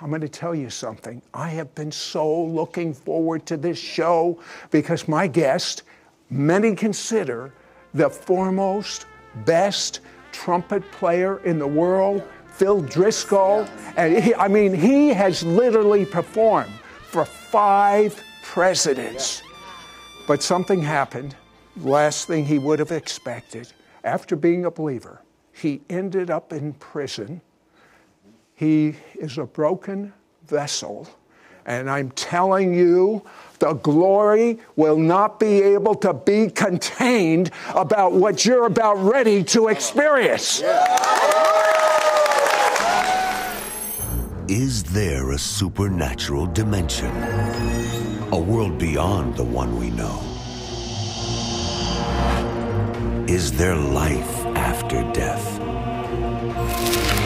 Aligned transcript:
I'm 0.00 0.10
going 0.10 0.20
to 0.20 0.28
tell 0.28 0.54
you 0.54 0.68
something. 0.68 1.22
I 1.32 1.48
have 1.50 1.74
been 1.74 1.90
so 1.90 2.44
looking 2.44 2.92
forward 2.92 3.46
to 3.46 3.56
this 3.56 3.78
show 3.78 4.38
because 4.70 5.08
my 5.08 5.26
guest, 5.26 5.84
many 6.28 6.74
consider 6.74 7.54
the 7.94 8.10
foremost, 8.10 9.06
best 9.46 10.00
trumpet 10.32 10.88
player 10.92 11.38
in 11.44 11.58
the 11.58 11.66
world, 11.66 12.22
Phil 12.46 12.82
Driscoll. 12.82 13.66
And 13.96 14.22
he, 14.22 14.34
I 14.34 14.48
mean, 14.48 14.74
he 14.74 15.08
has 15.08 15.42
literally 15.42 16.04
performed 16.04 16.72
for 17.08 17.24
five 17.24 18.22
presidents. 18.42 19.42
But 20.26 20.42
something 20.42 20.82
happened, 20.82 21.36
last 21.78 22.26
thing 22.26 22.44
he 22.44 22.58
would 22.58 22.80
have 22.80 22.92
expected. 22.92 23.72
After 24.04 24.36
being 24.36 24.66
a 24.66 24.70
believer, 24.70 25.22
he 25.52 25.80
ended 25.88 26.30
up 26.30 26.52
in 26.52 26.74
prison. 26.74 27.40
He 28.56 28.94
is 29.14 29.36
a 29.36 29.44
broken 29.44 30.14
vessel. 30.46 31.06
And 31.66 31.90
I'm 31.90 32.10
telling 32.12 32.72
you, 32.72 33.22
the 33.58 33.74
glory 33.74 34.58
will 34.76 34.96
not 34.96 35.38
be 35.38 35.62
able 35.62 35.94
to 35.96 36.14
be 36.14 36.48
contained 36.48 37.50
about 37.74 38.12
what 38.12 38.46
you're 38.46 38.64
about 38.64 38.94
ready 38.94 39.44
to 39.44 39.68
experience. 39.68 40.62
Is 44.48 44.84
there 44.84 45.32
a 45.32 45.38
supernatural 45.38 46.46
dimension? 46.46 47.14
A 48.32 48.38
world 48.38 48.78
beyond 48.78 49.36
the 49.36 49.44
one 49.44 49.78
we 49.78 49.90
know? 49.90 50.22
Is 53.28 53.52
there 53.52 53.76
life 53.76 54.46
after 54.56 55.02
death? 55.12 57.25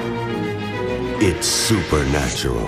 It's 1.23 1.45
Supernatural. 1.45 2.65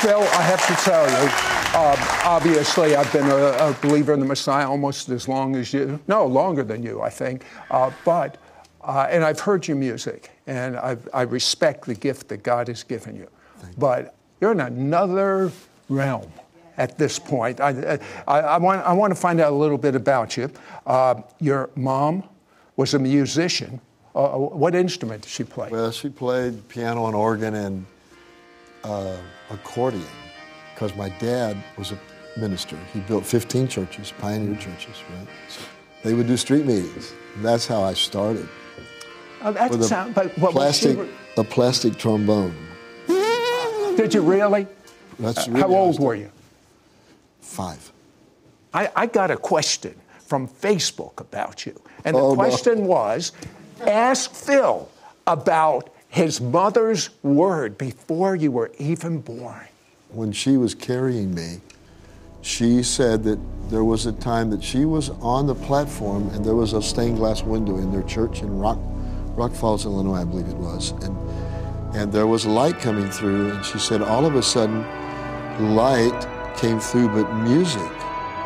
Phil, 0.00 0.22
I 0.22 0.40
have 0.40 0.66
to 0.66 0.74
tell 0.82 1.06
you, 1.06 1.28
um, 1.78 1.98
obviously, 2.24 2.96
I've 2.96 3.12
been 3.12 3.28
a, 3.28 3.34
a, 3.36 3.76
believer 3.82 4.14
in 4.14 4.20
the 4.20 4.24
Messiah 4.26 4.66
almost 4.66 5.10
as 5.10 5.28
long 5.28 5.54
as 5.54 5.74
you. 5.74 6.00
No, 6.08 6.24
longer 6.24 6.62
than 6.62 6.82
you, 6.82 7.02
I 7.02 7.10
think. 7.10 7.44
Uh, 7.70 7.90
but, 8.06 8.38
uh, 8.80 9.06
and 9.10 9.22
I've 9.22 9.40
heard 9.40 9.68
your 9.68 9.76
music, 9.76 10.30
and 10.46 10.78
I've, 10.78 11.06
i 11.12 11.20
respect 11.22 11.84
the 11.84 11.94
gift 11.94 12.28
that 12.28 12.42
God 12.42 12.68
has 12.68 12.82
given 12.82 13.14
you. 13.16 13.28
But 13.76 14.14
you're 14.40 14.52
in 14.52 14.60
another 14.60 15.52
realm 15.90 16.32
at 16.78 16.96
this 16.96 17.18
point. 17.18 17.60
I, 17.60 17.98
I, 18.26 18.40
I, 18.40 18.56
want, 18.56 18.80
I 18.86 18.94
want 18.94 19.14
to 19.14 19.20
find 19.20 19.40
out 19.40 19.52
a 19.52 19.56
little 19.56 19.76
bit 19.76 19.94
about 19.94 20.38
you. 20.38 20.50
Uh, 20.86 21.20
your 21.38 21.68
mom 21.76 22.24
was 22.76 22.94
a 22.94 22.98
musician. 22.98 23.80
Uh, 24.14 24.28
what 24.36 24.74
instrument 24.74 25.22
did 25.22 25.30
she 25.30 25.44
play? 25.44 25.68
Well, 25.70 25.90
she 25.90 26.08
played 26.08 26.68
piano 26.68 27.06
and 27.06 27.16
organ 27.16 27.54
and 27.54 27.86
uh, 28.84 29.16
accordion 29.50 30.04
because 30.74 30.94
my 30.96 31.08
dad 31.18 31.56
was 31.76 31.92
a 31.92 31.98
minister. 32.38 32.76
He 32.92 33.00
built 33.00 33.24
15 33.24 33.68
churches, 33.68 34.12
pioneer 34.18 34.56
churches, 34.56 34.96
right? 35.10 35.28
So 35.48 35.60
they 36.02 36.14
would 36.14 36.26
do 36.26 36.36
street 36.36 36.66
meetings. 36.66 37.12
That's 37.38 37.66
how 37.66 37.82
I 37.82 37.94
started. 37.94 38.48
Oh, 39.42 39.52
that 39.52 39.70
With 39.70 39.84
sound, 39.84 40.14
but 40.14 40.36
what 40.38 40.52
plastic, 40.52 40.96
was 40.96 41.08
a 41.36 41.44
plastic 41.44 41.98
trombone. 41.98 42.54
Did 43.96 44.14
you 44.14 44.22
really? 44.22 44.66
That's 45.18 45.48
Uh, 45.48 45.50
really 45.50 45.60
How 45.60 45.68
old 45.68 46.00
were 46.00 46.14
you? 46.14 46.30
Five. 47.40 47.92
I, 48.72 48.90
I 48.96 49.06
got 49.06 49.30
a 49.30 49.36
question 49.36 49.94
from 50.26 50.48
Facebook 50.48 51.20
about 51.20 51.66
you. 51.66 51.78
And 52.04 52.16
the 52.16 52.20
Oh, 52.20 52.30
no. 52.30 52.34
question 52.36 52.86
was 52.86 53.32
ask 53.86 54.32
Phil 54.32 54.88
about 55.26 55.88
his 56.08 56.40
mother's 56.40 57.10
word 57.22 57.78
before 57.78 58.36
you 58.36 58.50
were 58.50 58.70
even 58.78 59.20
born. 59.20 59.66
When 60.10 60.32
she 60.32 60.56
was 60.56 60.74
carrying 60.74 61.34
me, 61.34 61.60
she 62.42 62.82
said 62.82 63.22
that 63.24 63.38
there 63.70 63.84
was 63.84 64.04
a 64.06 64.12
time 64.12 64.50
that 64.50 64.62
she 64.62 64.84
was 64.84 65.10
on 65.20 65.46
the 65.46 65.54
platform 65.54 66.28
and 66.30 66.44
there 66.44 66.54
was 66.56 66.72
a 66.74 66.82
stained 66.82 67.16
glass 67.16 67.42
window 67.42 67.78
in 67.78 67.92
their 67.92 68.02
church 68.02 68.42
in 68.42 68.58
Rock, 68.58 68.78
Rock 69.36 69.52
Falls, 69.52 69.86
Illinois, 69.86 70.20
I 70.20 70.24
believe 70.24 70.48
it 70.48 70.56
was. 70.56 70.90
And, 71.02 71.16
and 71.96 72.12
there 72.12 72.26
was 72.26 72.44
light 72.44 72.78
coming 72.78 73.08
through, 73.10 73.50
and 73.52 73.64
she 73.64 73.78
said 73.78 74.02
all 74.02 74.26
of 74.26 74.34
a 74.34 74.42
sudden, 74.42 74.84
light 75.74 76.26
came 76.58 76.78
through, 76.80 77.08
but 77.08 77.32
music 77.36 77.90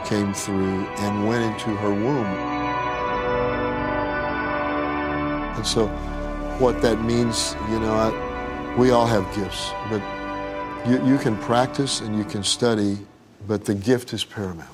came 0.04 0.32
through 0.34 0.84
and 0.98 1.26
went 1.26 1.42
into 1.42 1.74
her 1.76 1.90
womb. 1.90 2.55
And 5.66 5.72
so, 5.74 5.86
what 6.64 6.80
that 6.82 7.02
means, 7.04 7.56
you 7.68 7.80
know, 7.80 7.92
I, 7.92 8.76
we 8.78 8.90
all 8.92 9.04
have 9.04 9.24
gifts, 9.34 9.72
but 9.90 10.00
you, 10.88 11.04
you 11.04 11.18
can 11.18 11.36
practice 11.38 12.02
and 12.02 12.16
you 12.16 12.22
can 12.22 12.44
study, 12.44 12.98
but 13.48 13.64
the 13.64 13.74
gift 13.74 14.12
is 14.12 14.22
paramount. 14.24 14.68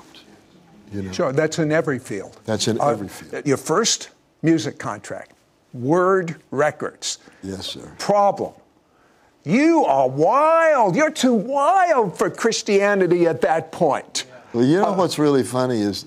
You 0.91 1.01
know, 1.01 1.11
Sure, 1.11 1.33
that's 1.33 1.57
in 1.57 1.71
every 1.71 1.97
field. 1.97 2.37
That's 2.45 2.67
in 2.67 2.79
Uh, 2.79 2.89
every 2.89 3.07
field. 3.07 3.43
Your 3.43 3.57
first 3.57 4.09
music 4.43 4.77
contract, 4.77 5.31
Word 5.73 6.35
Records. 6.51 7.17
Yes, 7.41 7.65
sir. 7.65 7.91
Problem. 7.97 8.53
You 9.45 9.85
are 9.85 10.07
wild. 10.07 10.95
You're 10.95 11.09
too 11.09 11.33
wild 11.33 12.15
for 12.15 12.29
Christianity 12.29 13.25
at 13.25 13.41
that 13.41 13.71
point. 13.71 14.25
Well, 14.53 14.63
you 14.63 14.77
know 14.77 14.89
Uh, 14.93 14.95
what's 14.97 15.17
really 15.17 15.41
funny 15.43 15.81
is 15.81 16.05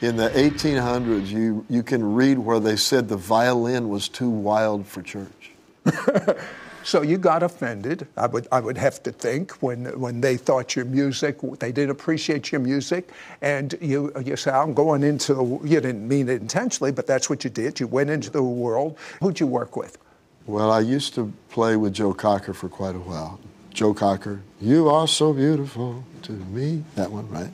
in 0.00 0.16
the 0.16 0.30
1800s, 0.30 1.28
you, 1.28 1.64
you 1.68 1.82
can 1.82 2.14
read 2.14 2.38
where 2.38 2.60
they 2.60 2.76
said 2.76 3.08
the 3.08 3.16
violin 3.16 3.88
was 3.88 4.08
too 4.08 4.30
wild 4.30 4.86
for 4.86 5.02
church. 5.02 5.52
So 6.82 7.02
you 7.02 7.18
got 7.18 7.42
offended, 7.42 8.06
I 8.16 8.26
would, 8.26 8.48
I 8.50 8.60
would 8.60 8.78
have 8.78 9.02
to 9.02 9.12
think, 9.12 9.52
when, 9.62 9.84
when 10.00 10.20
they 10.20 10.36
thought 10.36 10.74
your 10.74 10.86
music, 10.86 11.38
they 11.58 11.72
didn't 11.72 11.90
appreciate 11.90 12.50
your 12.50 12.60
music, 12.60 13.10
and 13.42 13.74
you, 13.82 14.12
you 14.24 14.36
said, 14.36 14.54
I'm 14.54 14.72
going 14.72 15.02
into, 15.02 15.34
the, 15.34 15.44
you 15.62 15.80
didn't 15.80 16.08
mean 16.08 16.28
it 16.28 16.40
intentionally, 16.40 16.90
but 16.90 17.06
that's 17.06 17.28
what 17.28 17.44
you 17.44 17.50
did. 17.50 17.80
You 17.80 17.86
went 17.86 18.08
into 18.10 18.30
the 18.30 18.42
world. 18.42 18.96
Who'd 19.20 19.40
you 19.40 19.46
work 19.46 19.76
with? 19.76 19.98
Well, 20.46 20.72
I 20.72 20.80
used 20.80 21.14
to 21.14 21.32
play 21.50 21.76
with 21.76 21.92
Joe 21.92 22.14
Cocker 22.14 22.54
for 22.54 22.68
quite 22.68 22.96
a 22.96 23.00
while. 23.00 23.38
Joe 23.74 23.92
Cocker, 23.92 24.40
you 24.60 24.88
are 24.88 25.06
so 25.06 25.32
beautiful 25.32 26.02
to 26.22 26.32
me. 26.32 26.82
That 26.96 27.10
one, 27.10 27.28
right? 27.28 27.50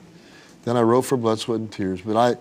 Then 0.67 0.75
I 0.75 0.81
wrote 0.81 1.03
for 1.03 1.15
Blood, 1.15 1.39
Sweat, 1.39 1.61
and 1.61 1.71
Tears. 1.71 2.01
But 2.01 2.17
I, 2.17 2.37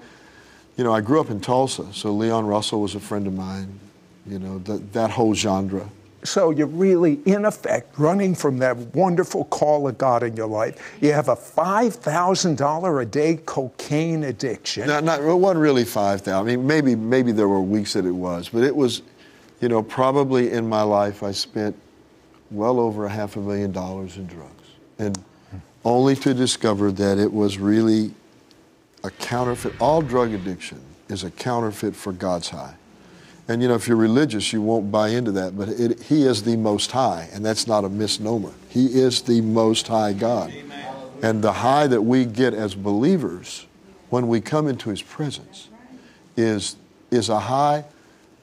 you 0.76 0.82
know, 0.82 0.92
I 0.92 1.00
grew 1.00 1.20
up 1.20 1.30
in 1.30 1.40
Tulsa, 1.40 1.86
so 1.92 2.12
Leon 2.12 2.44
Russell 2.44 2.82
was 2.82 2.96
a 2.96 3.00
friend 3.00 3.24
of 3.28 3.32
mine. 3.32 3.78
You 4.26 4.40
know, 4.40 4.58
that, 4.58 4.92
that 4.94 5.10
whole 5.12 5.32
genre. 5.32 5.88
So 6.24 6.50
you're 6.50 6.66
really, 6.66 7.20
in 7.24 7.44
effect, 7.44 7.96
running 8.00 8.34
from 8.34 8.58
that 8.58 8.76
wonderful 8.96 9.44
call 9.44 9.86
of 9.86 9.96
God 9.96 10.24
in 10.24 10.36
your 10.36 10.48
life. 10.48 10.98
You 11.00 11.12
have 11.12 11.28
a 11.28 11.36
$5,000 11.36 13.00
a 13.00 13.06
day 13.06 13.38
cocaine 13.46 14.24
addiction. 14.24 14.88
Not, 14.88 15.04
not, 15.04 15.20
it 15.20 15.32
wasn't 15.32 15.60
really 15.60 15.84
5,000. 15.84 16.34
I 16.34 16.42
mean, 16.42 16.66
maybe, 16.66 16.96
maybe 16.96 17.30
there 17.30 17.46
were 17.46 17.60
weeks 17.60 17.92
that 17.92 18.04
it 18.04 18.10
was, 18.10 18.48
but 18.48 18.64
it 18.64 18.74
was, 18.74 19.02
you 19.60 19.68
know, 19.68 19.84
probably 19.84 20.50
in 20.50 20.68
my 20.68 20.82
life 20.82 21.22
I 21.22 21.30
spent 21.30 21.76
well 22.50 22.80
over 22.80 23.06
a 23.06 23.08
half 23.08 23.36
a 23.36 23.40
million 23.40 23.70
dollars 23.70 24.16
in 24.16 24.26
drugs. 24.26 24.50
And 24.98 25.16
only 25.86 26.16
to 26.16 26.34
discover 26.34 26.90
that 26.90 27.16
it 27.16 27.32
was 27.32 27.58
really 27.58 28.10
a 29.06 29.10
counterfeit. 29.12 29.72
All 29.80 30.02
drug 30.02 30.32
addiction 30.32 30.80
is 31.08 31.24
a 31.24 31.30
counterfeit 31.30 31.94
for 31.94 32.12
God's 32.12 32.50
high. 32.50 32.74
And 33.48 33.62
you 33.62 33.68
know, 33.68 33.74
if 33.74 33.86
you're 33.86 33.96
religious, 33.96 34.52
you 34.52 34.60
won't 34.60 34.90
buy 34.90 35.10
into 35.10 35.30
that, 35.32 35.56
but 35.56 35.68
it, 35.68 36.02
He 36.02 36.24
is 36.24 36.42
the 36.42 36.56
Most 36.56 36.90
High, 36.90 37.28
and 37.32 37.44
that's 37.44 37.68
not 37.68 37.84
a 37.84 37.88
misnomer. 37.88 38.52
He 38.68 38.86
is 38.86 39.22
the 39.22 39.40
Most 39.40 39.86
High 39.86 40.12
God. 40.12 40.52
And 41.22 41.42
the 41.42 41.52
high 41.52 41.86
that 41.86 42.02
we 42.02 42.24
get 42.24 42.52
as 42.52 42.74
believers 42.74 43.66
when 44.10 44.28
we 44.28 44.40
come 44.40 44.66
into 44.66 44.90
His 44.90 45.00
presence 45.00 45.68
is, 46.36 46.76
is 47.10 47.28
a 47.28 47.38
high 47.38 47.84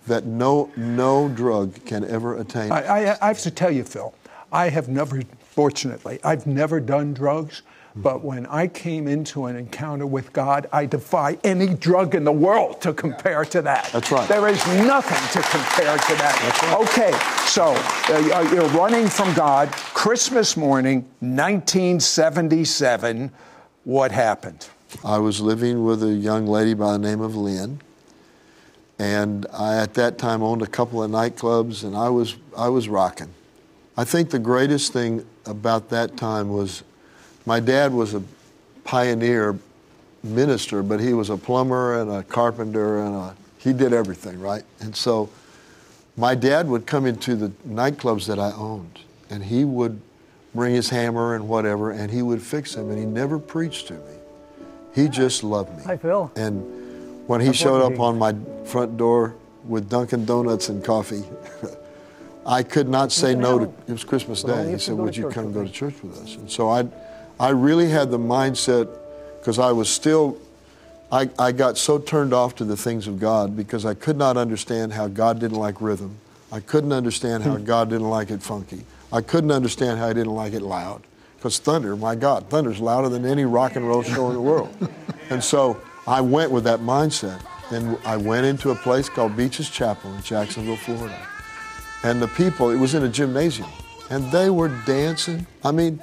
that 0.08 0.26
no, 0.26 0.72
no 0.76 1.30
drug 1.30 1.86
can 1.86 2.04
ever 2.06 2.38
attain. 2.38 2.72
I, 2.72 2.84
I, 2.84 3.18
I 3.22 3.28
have 3.28 3.40
to 3.40 3.52
tell 3.52 3.72
you, 3.72 3.84
Phil, 3.84 4.14
I 4.52 4.70
have 4.70 4.88
never, 4.88 5.22
fortunately, 5.40 6.20
I've 6.24 6.48
never 6.48 6.80
done 6.80 7.14
drugs, 7.14 7.62
But 7.96 8.24
when 8.24 8.48
I 8.48 8.66
came 8.68 9.08
into 9.08 9.46
an 9.46 9.56
encounter 9.56 10.08
with 10.08 10.34
God, 10.34 10.68
I 10.72 10.88
defy 10.88 11.38
any 11.44 11.76
drug 11.76 12.16
in 12.16 12.24
the 12.24 12.32
world 12.32 12.82
to 12.82 12.92
compare 12.92 13.46
to 13.46 13.62
that. 13.62 13.92
That's 13.94 14.10
right. 14.12 14.28
There 14.28 14.48
is 14.48 14.66
nothing 14.68 15.22
to 15.40 15.48
compare 15.48 15.96
to 15.98 16.16
that. 16.16 16.36
That's 16.42 16.64
right. 16.64 16.82
Okay, 16.90 17.12
so 17.46 17.76
uh, 18.12 18.50
you're 18.52 18.68
running 18.70 19.08
from 19.08 19.32
God. 19.36 19.72
Christmas 19.72 20.58
morning, 20.58 21.02
1977. 21.20 23.30
What 23.84 24.12
happened? 24.12 24.68
I 25.04 25.20
was 25.20 25.40
living 25.40 25.86
with 25.86 26.02
a 26.02 26.14
young 26.14 26.48
lady 26.48 26.74
by 26.74 26.94
the 26.94 27.00
name 27.00 27.22
of 27.22 27.36
Lynn, 27.36 27.80
and 28.98 29.46
I 29.54 29.78
at 29.78 29.94
that 29.96 30.18
time 30.18 30.42
owned 30.42 30.64
a 30.64 30.68
couple 30.68 31.04
of 31.04 31.12
nightclubs, 31.12 31.84
and 31.84 31.96
I 31.96 32.10
was 32.10 32.38
I 32.58 32.70
was 32.70 32.90
rocking. 32.90 33.36
I 33.96 34.04
think 34.04 34.32
the 34.32 34.40
greatest 34.40 34.94
thing 34.94 35.28
about 35.46 35.90
that 35.90 36.18
time 36.18 36.50
was 36.50 36.82
my 37.46 37.60
dad 37.60 37.94
was 37.94 38.14
a 38.14 38.24
pioneer 38.84 39.58
minister, 40.24 40.82
but 40.84 41.00
he 41.00 41.14
was 41.14 41.30
a 41.30 41.38
plumber 41.38 42.00
and 42.00 42.10
a 42.10 42.24
carpenter 42.24 43.00
and 43.00 43.16
a, 43.16 43.36
he 43.58 43.74
did 43.74 43.94
everything, 43.94 44.40
right? 44.40 44.64
And 44.80 44.96
so 44.96 45.30
my 46.16 46.36
dad 46.36 46.68
would 46.68 46.86
come 46.86 47.06
into 47.06 47.36
the 47.36 47.50
nightclubs 47.68 48.28
that 48.28 48.40
I 48.40 48.52
owned 48.52 49.00
and 49.30 49.44
he 49.44 49.66
would 49.66 50.00
bring 50.56 50.74
his 50.76 50.90
hammer 50.90 51.36
and 51.36 51.48
whatever 51.48 51.92
and 51.92 52.12
he 52.12 52.22
would 52.22 52.42
fix 52.42 52.76
them 52.76 52.90
and 52.90 53.00
he 53.00 53.06
never 53.06 53.40
preached 53.40 53.88
to 53.88 53.94
me. 53.94 54.16
He 54.94 55.10
just 55.10 55.44
loved 55.44 55.76
me. 55.78 55.84
Hi, 55.84 55.98
Phil. 55.98 56.32
And 56.36 57.28
when 57.28 57.42
he 57.42 57.52
showed 57.52 57.82
up 57.82 58.00
on 58.00 58.18
my 58.18 58.36
front 58.66 58.96
door 58.98 59.36
with 59.66 59.90
Dunkin' 59.90 60.26
Donuts 60.26 60.70
and 60.70 60.84
coffee, 60.84 61.24
I 62.46 62.62
could 62.62 62.90
not 62.90 63.12
say 63.12 63.34
no 63.34 63.60
to 63.60 63.66
it 63.88 63.92
was 63.92 64.04
Christmas 64.04 64.44
Well, 64.44 64.64
Day. 64.64 64.72
He 64.72 64.78
said, 64.78 64.96
Would 64.96 65.16
you 65.16 65.30
come 65.30 65.52
go 65.52 65.64
to 65.64 65.70
church 65.70 65.96
with 66.04 66.22
us? 66.22 66.36
And 66.36 66.52
so 66.52 66.70
I 66.70 66.88
I 67.44 67.50
really 67.50 67.90
had 67.90 68.10
the 68.10 68.18
mindset 68.18 68.88
because 69.40 69.60
I 69.60 69.74
was 69.74 69.90
still 69.90 70.38
I, 71.12 71.30
I 71.38 71.52
got 71.52 71.78
so 71.78 72.00
turned 72.00 72.34
off 72.34 72.56
to 72.56 72.64
the 72.64 72.78
things 72.78 73.06
of 73.06 73.20
God 73.20 73.58
because 73.58 73.86
I 73.86 73.96
could 73.96 74.16
not 74.16 74.38
understand 74.38 74.94
how 74.94 75.10
God 75.10 75.40
didn't 75.40 75.58
like 75.58 75.82
rhythm. 75.82 76.20
I 76.54 76.62
couldn't 76.62 76.94
understand 76.94 77.44
how 77.44 77.58
hmm. 77.58 77.66
God 77.66 77.90
didn't 77.90 78.10
like 78.10 78.32
it 78.32 78.42
funky. 78.42 78.86
I 79.12 79.20
couldn't 79.20 79.52
understand 79.52 80.00
how 80.00 80.08
he 80.08 80.14
didn't 80.14 80.34
like 80.34 80.54
it 80.54 80.62
loud. 80.62 81.04
Because 81.36 81.60
thunder, 81.60 81.98
my 81.98 82.16
God, 82.16 82.50
thunder's 82.50 82.80
louder 82.80 83.10
than 83.10 83.26
any 83.26 83.44
rock 83.44 83.76
and 83.76 83.86
roll 83.86 84.04
show 84.04 84.30
in 84.30 84.36
the 84.36 84.42
world. 84.42 84.74
And 85.30 85.44
so 85.44 85.82
I 86.08 86.22
went 86.22 86.50
with 86.50 86.64
that 86.64 86.80
mindset. 86.80 87.44
And 87.72 87.98
I 88.06 88.16
went 88.16 88.46
into 88.46 88.72
a 88.72 88.76
place 88.76 89.10
called 89.10 89.36
Beaches 89.36 89.70
Chapel 89.70 90.14
in 90.14 90.22
Jacksonville, 90.22 90.78
Florida. 90.78 91.20
And 92.04 92.22
the 92.22 92.28
people, 92.30 92.70
it 92.70 92.78
was 92.78 92.94
in 92.94 93.04
a 93.04 93.10
gymnasium, 93.10 93.70
and 94.10 94.32
they 94.32 94.50
were 94.50 94.70
dancing. 94.86 95.46
I 95.64 95.72
mean, 95.72 96.00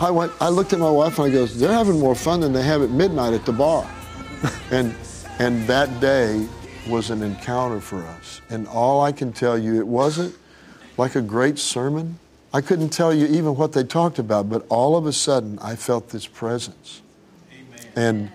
I 0.00 0.10
went, 0.10 0.32
I 0.40 0.48
looked 0.48 0.72
at 0.72 0.78
my 0.78 0.90
wife 0.90 1.18
and 1.18 1.28
I 1.28 1.30
goes, 1.30 1.58
they're 1.58 1.72
having 1.72 2.00
more 2.00 2.14
fun 2.14 2.40
than 2.40 2.52
they 2.52 2.62
have 2.62 2.82
at 2.82 2.90
midnight 2.90 3.32
at 3.32 3.44
the 3.44 3.52
bar. 3.52 3.88
and 4.70 4.94
and 5.38 5.66
that 5.66 6.00
day 6.00 6.46
was 6.88 7.10
an 7.10 7.22
encounter 7.22 7.80
for 7.80 8.04
us. 8.04 8.40
And 8.50 8.68
all 8.68 9.00
I 9.00 9.10
can 9.10 9.32
tell 9.32 9.58
you, 9.58 9.76
it 9.76 9.86
wasn't 9.86 10.36
like 10.96 11.16
a 11.16 11.22
great 11.22 11.58
sermon. 11.58 12.18
I 12.52 12.60
couldn't 12.60 12.90
tell 12.90 13.12
you 13.12 13.26
even 13.26 13.56
what 13.56 13.72
they 13.72 13.82
talked 13.82 14.20
about, 14.20 14.48
but 14.48 14.64
all 14.68 14.96
of 14.96 15.06
a 15.06 15.12
sudden 15.12 15.58
I 15.60 15.74
felt 15.74 16.10
this 16.10 16.26
presence. 16.26 17.02
And 17.96 18.30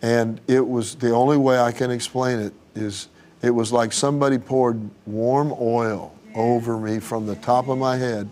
and 0.00 0.40
it 0.46 0.66
was 0.66 0.94
the 0.94 1.10
only 1.10 1.36
way 1.36 1.58
I 1.58 1.72
can 1.72 1.90
explain 1.90 2.38
it 2.38 2.52
is 2.74 3.08
it 3.42 3.50
was 3.50 3.72
like 3.72 3.92
somebody 3.92 4.38
poured 4.38 4.88
warm 5.06 5.52
oil 5.60 6.14
over 6.34 6.78
me 6.78 7.00
from 7.00 7.26
the 7.26 7.34
top 7.36 7.68
of 7.68 7.78
my 7.78 7.96
head. 7.96 8.28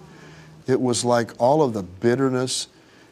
It 0.67 0.81
was 0.81 1.05
like 1.05 1.33
all 1.39 1.63
of 1.63 1.73
the 1.73 1.83
bitterness 1.83 2.69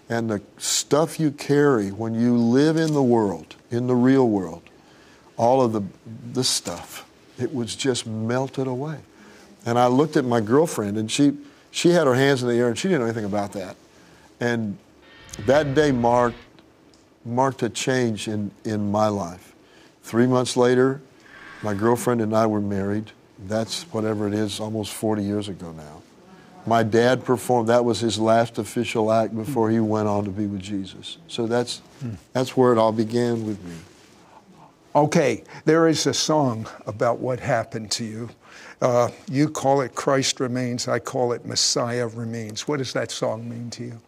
and 0.09 0.31
the 0.31 0.43
stuff 0.59 1.19
you 1.19 1.31
carry 1.31 1.91
when 1.91 2.15
you 2.15 2.37
live 2.37 2.77
in 2.77 2.93
the 2.93 3.03
world, 3.03 3.56
in 3.71 3.87
the 3.87 3.95
real 3.95 4.29
world. 4.29 4.62
All 5.37 5.62
of 5.62 5.73
the 5.73 5.83
this 6.33 6.49
stuff. 6.49 7.09
It 7.39 7.53
was 7.53 7.75
just 7.75 8.06
melted 8.06 8.67
away. 8.67 8.99
And 9.67 9.79
I 9.79 9.87
looked 9.87 10.17
at 10.17 10.25
my 10.25 10.41
girlfriend 10.41 10.97
and 10.97 11.11
she 11.11 11.37
she 11.71 11.91
had 11.91 12.06
her 12.06 12.15
hands 12.15 12.43
in 12.43 12.49
the 12.49 12.55
air 12.55 12.69
and 12.69 12.79
she 12.79 12.89
didn't 12.89 13.01
know 13.01 13.06
anything 13.06 13.25
about 13.25 13.53
that. 13.53 13.77
And 14.41 14.79
that 15.47 15.75
day 15.75 15.91
marked 15.91 16.37
marked 17.25 17.62
a 17.62 17.69
change 17.69 18.29
in, 18.29 18.51
in 18.65 18.91
my 18.91 19.09
life. 19.09 19.55
Three 20.03 20.27
months 20.27 20.56
later, 20.56 21.01
my 21.62 21.75
girlfriend 21.75 22.21
and 22.21 22.37
I 22.37 22.47
were 22.47 22.61
married. 22.61 23.11
That's 23.47 23.85
whatever 23.85 24.29
it 24.29 24.35
is, 24.35 24.61
almost 24.61 24.93
40 24.93 25.23
years 25.23 25.49
ago 25.49 25.73
now. 25.73 26.03
My 26.67 26.83
dad 26.83 27.25
performed, 27.25 27.69
that 27.69 27.85
was 27.85 28.01
his 28.01 28.19
last 28.19 28.59
official 28.59 29.13
act 29.13 29.37
before 29.37 29.71
he 29.71 29.81
went 29.81 30.09
on 30.09 30.25
to 30.25 30.31
be 30.31 30.47
with 30.47 30.63
Jesus. 30.63 31.19
So 31.29 31.47
that's, 31.47 31.83
that's 32.33 32.57
where 32.57 32.73
it 32.73 32.79
all 32.79 32.93
began 32.93 33.47
with 33.47 33.63
me. 33.65 33.75
Okay, 34.97 35.43
there 35.65 35.89
is 35.89 36.07
a 36.07 36.15
song 36.15 36.67
about 36.87 37.19
what 37.19 37.41
happened 37.41 37.91
to 37.93 38.05
you. 38.05 38.31
Uh, 38.81 39.11
you 39.31 39.49
call 39.49 39.81
it 39.81 39.95
Christ 39.95 40.41
Remains, 40.41 40.89
I 40.89 41.01
call 41.01 41.33
it 41.33 41.45
Messiah 41.45 42.07
Remains. 42.07 42.69
What 42.69 42.79
does 42.79 42.93
that 42.93 43.11
song 43.11 43.49
mean 43.49 43.71
to 43.71 43.85
you? 43.85 44.01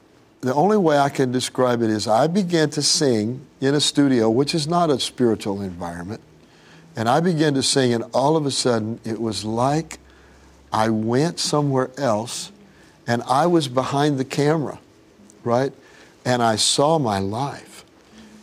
The 0.42 0.54
only 0.54 0.76
way 0.76 0.98
I 0.98 1.08
can 1.08 1.32
describe 1.32 1.82
it 1.82 1.90
is 1.90 2.06
I 2.06 2.26
began 2.26 2.70
to 2.70 2.82
sing 2.82 3.44
in 3.60 3.74
a 3.74 3.80
studio, 3.80 4.30
which 4.30 4.54
is 4.54 4.68
not 4.68 4.90
a 4.90 5.00
spiritual 5.00 5.60
environment. 5.60 6.20
And 6.94 7.08
I 7.08 7.20
began 7.20 7.54
to 7.54 7.62
sing, 7.62 7.92
and 7.92 8.04
all 8.14 8.36
of 8.36 8.46
a 8.46 8.50
sudden, 8.50 9.00
it 9.04 9.20
was 9.20 9.44
like 9.44 9.98
I 10.76 10.90
went 10.90 11.38
somewhere 11.38 11.90
else 11.96 12.52
and 13.06 13.22
I 13.22 13.46
was 13.46 13.66
behind 13.66 14.18
the 14.18 14.26
camera, 14.26 14.78
right? 15.42 15.72
And 16.26 16.42
I 16.42 16.56
saw 16.56 16.98
my 16.98 17.18
life. 17.18 17.82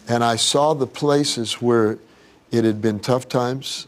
And 0.08 0.24
I 0.24 0.38
saw 0.38 0.74
the 0.74 0.88
places 0.88 1.62
where 1.62 2.00
it 2.52 2.64
had 2.66 2.82
been 2.82 3.00
tough 3.00 3.30
times. 3.30 3.86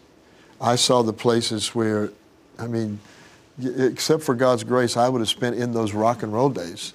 I 0.61 0.75
saw 0.75 1.01
the 1.01 1.11
places 1.11 1.73
where, 1.73 2.11
I 2.59 2.67
mean, 2.67 2.99
except 3.63 4.21
for 4.21 4.35
God's 4.35 4.63
grace, 4.63 4.95
I 4.95 5.09
would 5.09 5.21
have 5.21 5.29
spent 5.29 5.55
in 5.55 5.73
those 5.73 5.93
rock 5.93 6.21
and 6.21 6.31
roll 6.31 6.49
days. 6.49 6.93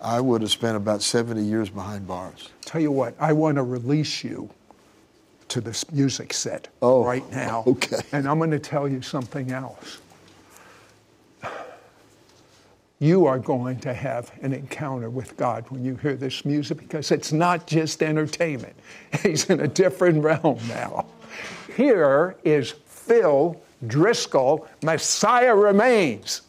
I 0.00 0.20
would 0.20 0.40
have 0.42 0.50
spent 0.52 0.76
about 0.76 1.02
70 1.02 1.42
years 1.42 1.68
behind 1.68 2.06
bars. 2.06 2.48
Tell 2.64 2.80
you 2.80 2.92
what, 2.92 3.14
I 3.18 3.32
want 3.32 3.56
to 3.56 3.62
release 3.64 4.22
you 4.22 4.50
to 5.48 5.60
this 5.60 5.90
music 5.90 6.32
set 6.32 6.68
Oh, 6.80 7.04
right 7.04 7.28
now. 7.32 7.64
okay. 7.66 8.00
And 8.12 8.28
I'm 8.28 8.38
going 8.38 8.52
to 8.52 8.58
tell 8.60 8.88
you 8.88 9.02
something 9.02 9.50
else. 9.50 9.98
You 13.02 13.26
are 13.26 13.40
going 13.40 13.80
to 13.80 13.92
have 13.92 14.30
an 14.42 14.52
encounter 14.52 15.10
with 15.10 15.36
God 15.36 15.68
when 15.70 15.84
you 15.84 15.96
hear 15.96 16.14
this 16.14 16.44
music 16.44 16.78
because 16.78 17.10
it's 17.10 17.32
not 17.32 17.66
just 17.66 18.00
entertainment. 18.00 18.76
He's 19.24 19.50
in 19.50 19.58
a 19.58 19.66
different 19.66 20.22
realm 20.22 20.60
now. 20.68 21.06
Here 21.76 22.36
is 22.44 22.70
Phil 22.86 23.60
Driscoll, 23.88 24.68
Messiah 24.84 25.52
Remains. 25.52 26.42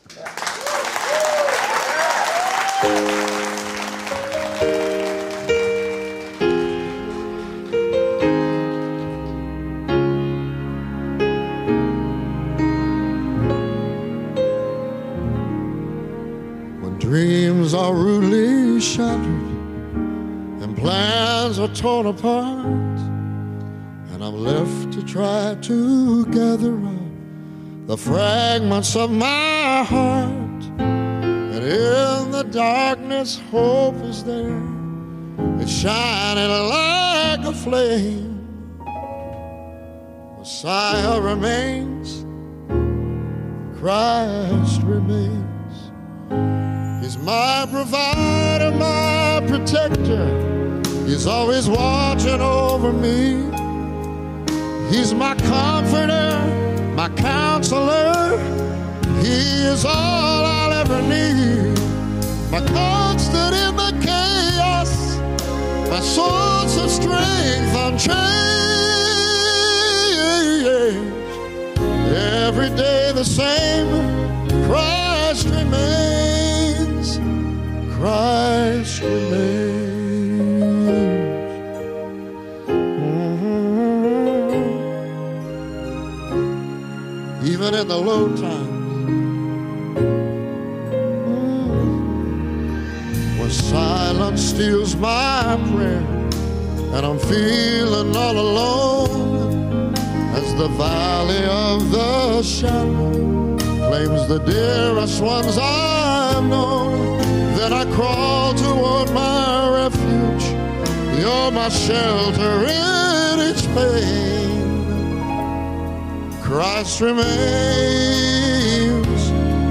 Are 21.64 21.74
torn 21.76 22.06
apart, 22.08 22.66
and 24.12 24.22
I'm 24.22 24.36
left 24.36 24.92
to 24.94 25.06
try 25.06 25.56
to 25.62 26.26
gather 26.26 26.76
up 26.76 27.88
the 27.88 27.96
fragments 27.96 28.98
of 28.98 29.10
my 29.10 29.86
heart, 29.88 30.64
and 30.80 31.64
in 31.64 32.32
the 32.32 32.44
darkness, 32.52 33.40
hope 33.50 33.96
is 34.04 34.26
there. 34.26 34.62
It's 35.62 35.72
shining 35.72 36.50
like 36.50 37.46
a 37.46 37.54
flame. 37.54 38.46
Messiah 40.40 41.22
remains, 41.22 42.26
Christ 43.80 44.82
remains. 44.82 45.92
He's 47.02 47.18
my 47.20 47.66
provider, 47.72 48.72
my 48.72 49.42
protector. 49.48 50.63
He's 51.14 51.28
always 51.28 51.70
watching 51.70 52.42
over 52.42 52.92
me. 52.92 53.36
He's 54.90 55.14
my 55.14 55.36
comforter, 55.36 56.42
my 56.96 57.08
counselor. 57.10 58.36
He 59.22 59.38
is 59.72 59.86
all 59.86 59.94
I'll 59.94 60.74
ever 60.74 61.04
need. 61.04 61.78
My 62.50 62.62
constant 62.66 63.54
in 63.56 63.76
the 63.76 63.92
chaos, 64.02 65.20
my 65.88 66.00
source 66.00 66.78
of 66.84 66.90
strength 66.90 67.76
unchanged. 67.76 68.18
Every 72.48 72.70
day 72.70 73.12
the 73.14 73.24
same, 73.24 73.88
Christ 74.66 75.46
remains. 75.46 77.20
Christ 77.96 79.04
remains. 79.04 79.53
In 87.84 87.90
the 87.90 87.98
low 87.98 88.28
times. 88.30 88.70
Mm. 91.28 91.80
When 93.38 93.50
silence 93.50 94.42
steals 94.42 94.96
my 94.96 95.60
prayer 95.70 96.06
and 96.96 97.06
I'm 97.06 97.20
feeling 97.20 98.16
all 98.16 98.38
alone 98.40 99.94
as 100.34 100.56
the 100.56 100.70
valley 100.70 101.44
of 101.44 101.92
the 101.92 102.42
shadow 102.42 103.58
claims 103.90 104.28
the 104.30 104.40
dearest 104.46 105.22
ones 105.22 105.58
I've 105.58 106.46
known. 106.46 107.20
Then 107.58 107.74
I 107.74 107.84
crawl 107.96 108.54
toward 108.54 109.12
my 109.12 109.84
refuge. 109.84 110.46
You're 111.20 111.52
my 111.52 111.68
shelter 111.68 112.64
in 112.64 113.42
each 113.50 113.66
pain. 113.76 114.43
Christ 116.54 117.02
remains, 117.02 117.26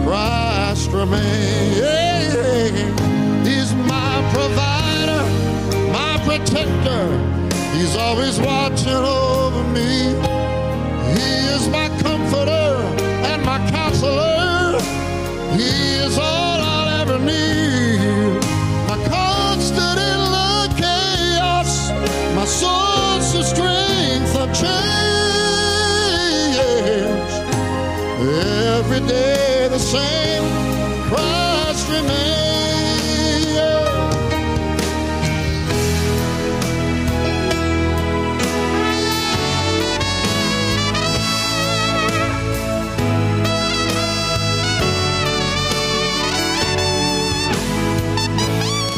Christ 0.04 0.90
remains. 0.90 1.78
He's 3.46 3.72
my 3.72 4.14
provider, 4.34 5.22
my 5.92 6.18
protector. 6.26 7.06
He's 7.76 7.94
always 7.94 8.40
watching 8.40 8.88
over 8.88 9.62
me. 9.68 10.16
He 11.14 11.30
is 11.54 11.68
my 11.68 11.88
comforter 12.00 12.74
and 13.30 13.44
my 13.44 13.58
counselor. 13.70 14.80
He 15.56 15.70
is 16.04 16.18
all 16.18 16.60
I'll 16.60 16.88
ever 17.02 17.18
need. 17.20 18.42
My 18.88 18.98
constant 19.06 20.00
in 20.10 20.32
the 20.36 20.68
chaos, 20.82 21.92
my 22.34 22.44
source 22.44 23.34
of 23.36 23.44
strength 23.44 24.34
and 24.34 24.52
change. 24.52 24.91
Every 28.94 29.08
day 29.08 29.68
the 29.68 29.78
same, 29.78 30.42
Christ 31.08 31.88
remains. 31.88 32.12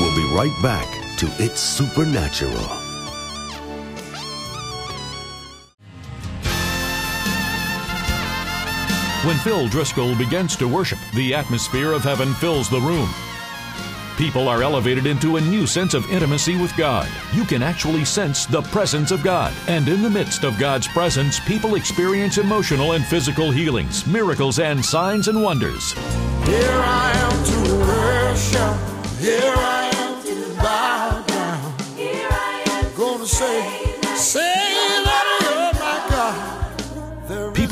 We'll 0.01 0.17
be 0.17 0.35
right 0.35 0.51
back 0.61 0.89
to 1.19 1.27
It's 1.39 1.61
Supernatural. 1.61 2.84
When 9.25 9.39
Phil 9.39 9.69
Driscoll 9.69 10.15
begins 10.17 10.55
to 10.57 10.69
worship, 10.69 10.99
the 11.15 11.33
atmosphere 11.33 11.93
of 11.93 12.03
heaven 12.03 12.35
fills 12.35 12.69
the 12.69 12.81
room. 12.81 13.09
People 14.19 14.49
are 14.49 14.63
elevated 14.63 15.07
into 15.07 15.39
a 15.39 15.41
new 15.41 15.67
sense 15.67 15.95
of 15.95 16.05
intimacy 16.13 16.61
with 16.61 16.77
God. 16.77 17.09
You 17.33 17.47
can 17.47 17.63
actually 17.63 18.05
sense 18.05 18.45
the 18.45 18.61
presence 18.61 19.13
of 19.13 19.23
God. 19.23 19.55
And 19.67 19.89
in 19.89 20.03
the 20.03 20.11
midst 20.11 20.45
of 20.45 20.59
God's 20.59 20.87
presence, 20.89 21.41
people 21.41 21.75
experience 21.75 22.37
emotional 22.37 22.93
and 22.93 23.03
physical 23.03 23.51
healings, 23.51 24.07
miracles, 24.07 24.59
and 24.59 24.85
signs 24.85 25.29
and 25.29 25.43
wonders. 25.43 25.93
Here 26.45 26.69
I 26.71 27.13
am 27.17 27.45
to 27.47 27.77
worship. 27.79 29.21
Here 29.21 29.55
I 29.57 29.91
am 29.95 30.23
to 30.23 30.55
bow 30.59 31.25
down. 31.27 31.73
Here 31.97 32.29
I 32.31 32.63
am 32.67 32.95
Gonna 32.95 33.27
say, 33.27 33.63
say 33.63 33.74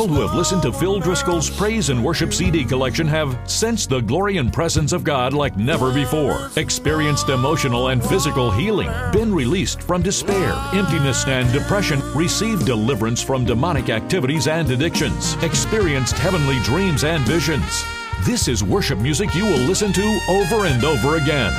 People 0.02 0.16
who 0.16 0.26
have 0.26 0.34
listened 0.34 0.62
to 0.62 0.72
Phil 0.72 0.98
Driscoll's 0.98 1.48
Praise 1.48 1.88
and 1.88 2.04
Worship 2.04 2.34
CD 2.34 2.64
collection 2.64 3.06
have 3.06 3.38
sensed 3.48 3.88
the 3.88 4.00
glory 4.00 4.38
and 4.38 4.52
presence 4.52 4.90
of 4.92 5.04
God 5.04 5.32
like 5.32 5.56
never 5.56 5.94
before, 5.94 6.50
experienced 6.56 7.28
emotional 7.28 7.86
and 7.86 8.04
physical 8.04 8.50
healing, 8.50 8.90
been 9.12 9.32
released 9.32 9.80
from 9.80 10.02
despair, 10.02 10.60
emptiness, 10.72 11.24
and 11.28 11.52
depression, 11.52 12.00
received 12.16 12.66
deliverance 12.66 13.22
from 13.22 13.44
demonic 13.44 13.90
activities 13.90 14.48
and 14.48 14.68
addictions, 14.72 15.34
experienced 15.44 16.18
heavenly 16.18 16.58
dreams 16.64 17.04
and 17.04 17.22
visions. 17.22 17.84
This 18.24 18.48
is 18.48 18.64
worship 18.64 18.98
music 18.98 19.32
you 19.36 19.46
will 19.46 19.64
listen 19.68 19.92
to 19.92 20.20
over 20.28 20.66
and 20.66 20.84
over 20.84 21.14
again. 21.14 21.52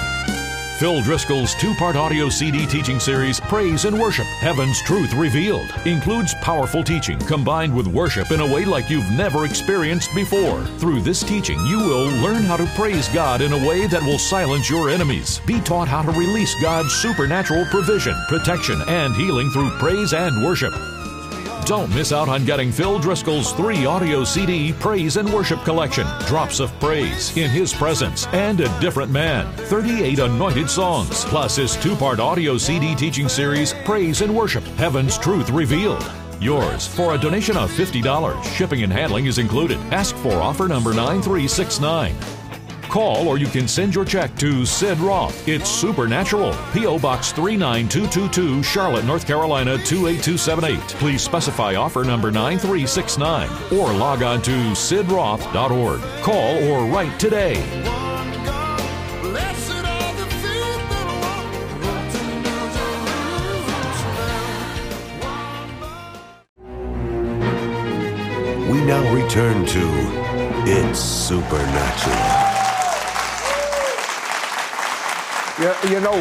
Phil 0.80 1.01
Driscoll's 1.01 1.53
two 1.53 1.74
part 1.75 1.96
audio 1.96 2.30
CD 2.30 2.65
teaching 2.65 3.00
series, 3.00 3.39
Praise 3.39 3.86
and 3.86 3.98
Worship 4.00 4.25
Heaven's 4.25 4.82
Truth 4.82 5.13
Revealed, 5.13 5.70
includes 5.86 6.34
powerful 6.42 6.84
teaching 6.84 7.20
combined 7.20 7.74
with 7.74 7.86
worship 7.86 8.32
in 8.32 8.39
a 8.39 8.53
way 8.53 8.65
like 8.65 8.89
you've 8.89 9.10
never 9.12 9.46
experienced 9.46 10.13
before. 10.15 10.63
Through 10.80 11.01
this 11.01 11.22
teaching, 11.22 11.60
you 11.68 11.77
will 11.77 12.08
learn 12.24 12.44
how 12.44 12.58
to 12.58 12.65
praise 12.75 13.08
God 13.10 13.42
in 13.42 13.53
a 13.53 13.68
way 13.68 13.86
that 13.86 14.01
will 14.01 14.18
silence 14.18 14.68
your 14.68 14.89
enemies, 14.89 15.39
be 15.46 15.62
taught 15.62 15.88
how 15.88 16.01
to 16.01 16.12
release 16.12 16.60
God's 16.60 16.92
supernatural 16.92 17.65
provision, 17.65 18.15
protection, 18.27 18.82
and 18.88 19.15
healing 19.15 19.51
through 19.51 19.70
praise 19.77 20.13
and 20.13 20.44
worship. 20.44 20.74
Don't 21.65 21.96
miss 21.96 22.12
out 22.12 22.27
on 22.27 22.43
getting 22.43 22.74
Phil 22.74 23.00
Driscoll's 23.00 23.53
three 23.53 23.86
audio 23.86 24.25
CD 24.25 24.74
Praise 24.74 25.15
and 25.15 25.32
Worship 25.32 25.63
collection, 25.63 26.05
Drops 26.25 26.60
of 26.60 26.77
Praise, 26.82 27.36
In 27.38 27.50
His 27.50 27.74
Presence, 27.74 28.27
and 28.34 28.60
A 28.60 28.79
Different 28.82 29.10
Man, 29.10 29.50
38 29.70 30.20
anointed 30.20 30.70
songs, 30.70 31.24
plus 31.24 31.55
his 31.55 31.77
two 31.77 31.96
part 31.96 32.20
audio 32.20 32.58
CD 32.58 32.96
teaching 32.96 33.29
series, 33.29 33.74
Praise 33.86 34.20
and 34.20 34.36
Worship 34.36 34.65
Heaven's 34.75 35.17
Truth 35.17 35.51
Revealed. 35.51 36.05
Yours 36.41 36.86
for 36.86 37.15
a 37.15 37.17
donation 37.17 37.55
of 37.55 37.72
$50. 37.72 38.43
Shipping 38.43 38.84
and 38.84 38.91
handling 38.91 39.27
is 39.27 39.38
included. 39.38 39.77
Ask 39.93 40.17
for 40.17 40.34
offer 40.34 40.67
number 40.67 40.93
9369. 40.93 42.13
Call 42.90 43.28
or 43.28 43.38
you 43.38 43.48
can 43.48 43.68
send 43.68 43.96
your 43.96 44.06
check 44.06 44.36
to 44.38 44.66
Sid 44.66 45.00
Roth. 45.00 45.48
It's 45.48 45.70
Supernatural. 45.70 46.56
P.O. 46.74 47.00
Box 47.00 47.32
39222, 47.32 48.63
Charlotte, 48.63 49.06
North 49.06 49.25
Carolina 49.25 49.78
28278. 49.78 50.80
Please 51.00 51.22
specify 51.22 51.75
offer 51.75 52.04
number 52.04 52.32
9369 52.32 53.50
or 53.80 53.92
log 53.94 54.24
on 54.24 54.42
to 54.44 54.52
sidroth.org. 54.52 56.02
Call 56.24 56.63
or 56.70 56.86
write 56.86 57.20
today. 57.20 57.56
We 68.70 68.82
now 68.86 69.13
return 69.13 69.66
to 69.68 69.82
It's 70.66 71.00
Supernatural. 71.00 72.43
You, 75.63 75.74
you 75.91 76.01
know, 76.01 76.20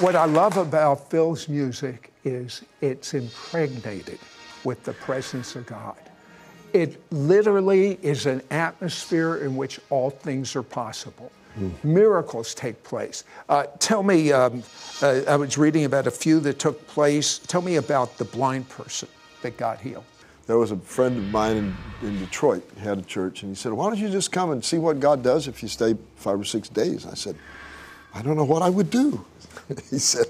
what 0.00 0.16
I 0.16 0.24
love 0.24 0.56
about 0.56 1.08
Phil's 1.08 1.48
music 1.48 2.10
is 2.24 2.62
it's 2.80 3.14
impregnated 3.14 4.18
with 4.64 4.82
the 4.82 4.94
presence 4.94 5.54
of 5.54 5.64
God. 5.64 5.94
It 6.72 7.00
literally 7.12 8.00
is 8.02 8.26
an 8.26 8.42
atmosphere 8.50 9.36
in 9.36 9.54
which 9.54 9.78
all 9.90 10.10
things 10.10 10.56
are 10.56 10.64
possible. 10.64 11.30
Miracles 11.84 12.52
take 12.52 12.82
place. 12.82 13.22
Uh, 13.48 13.66
tell 13.78 14.02
me, 14.02 14.32
um, 14.32 14.64
uh, 15.02 15.20
I 15.28 15.36
was 15.36 15.56
reading 15.56 15.84
about 15.84 16.08
a 16.08 16.10
few 16.10 16.40
that 16.40 16.58
took 16.58 16.84
place. 16.88 17.38
Tell 17.38 17.62
me 17.62 17.76
about 17.76 18.18
the 18.18 18.24
blind 18.24 18.68
person 18.68 19.08
that 19.42 19.56
got 19.56 19.80
healed. 19.80 20.04
There 20.48 20.58
was 20.58 20.72
a 20.72 20.76
friend 20.76 21.16
of 21.16 21.24
mine 21.30 21.56
in, 21.56 21.76
in 22.08 22.18
Detroit, 22.18 22.68
had 22.76 22.98
a 22.98 23.02
church, 23.02 23.42
and 23.42 23.52
he 23.52 23.54
said, 23.54 23.72
Why 23.72 23.88
don't 23.88 24.00
you 24.00 24.08
just 24.08 24.32
come 24.32 24.50
and 24.50 24.64
see 24.64 24.78
what 24.78 24.98
God 24.98 25.22
does 25.22 25.46
if 25.46 25.62
you 25.62 25.68
stay 25.68 25.96
five 26.16 26.40
or 26.40 26.44
six 26.44 26.68
days? 26.68 27.06
I 27.06 27.14
said, 27.14 27.36
I 28.16 28.22
don't 28.22 28.36
know 28.36 28.44
what 28.44 28.62
I 28.62 28.70
would 28.70 28.88
do. 28.88 29.22
he 29.90 29.98
said, 29.98 30.26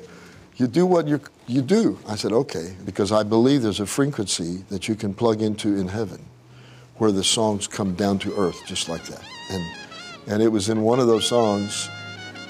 You 0.57 0.67
do 0.67 0.85
what 0.85 1.07
you, 1.07 1.21
you 1.47 1.63
do. 1.63 1.99
I 2.09 2.17
said, 2.17 2.33
Okay, 2.33 2.75
because 2.85 3.13
I 3.13 3.23
believe 3.23 3.63
there's 3.63 3.79
a 3.79 3.87
frequency 3.87 4.65
that 4.71 4.89
you 4.89 4.97
can 4.97 5.15
plug 5.15 5.41
into 5.41 5.77
in 5.77 5.87
heaven 5.87 6.25
where 6.97 7.13
the 7.13 7.23
songs 7.23 7.69
come 7.69 7.95
down 7.95 8.19
to 8.19 8.37
earth 8.37 8.61
just 8.67 8.89
like 8.89 9.05
that. 9.05 9.23
And, 9.51 9.65
and 10.27 10.43
it 10.43 10.49
was 10.49 10.69
in 10.69 10.83
one 10.83 10.99
of 10.99 11.07
those 11.07 11.29
songs, 11.29 11.89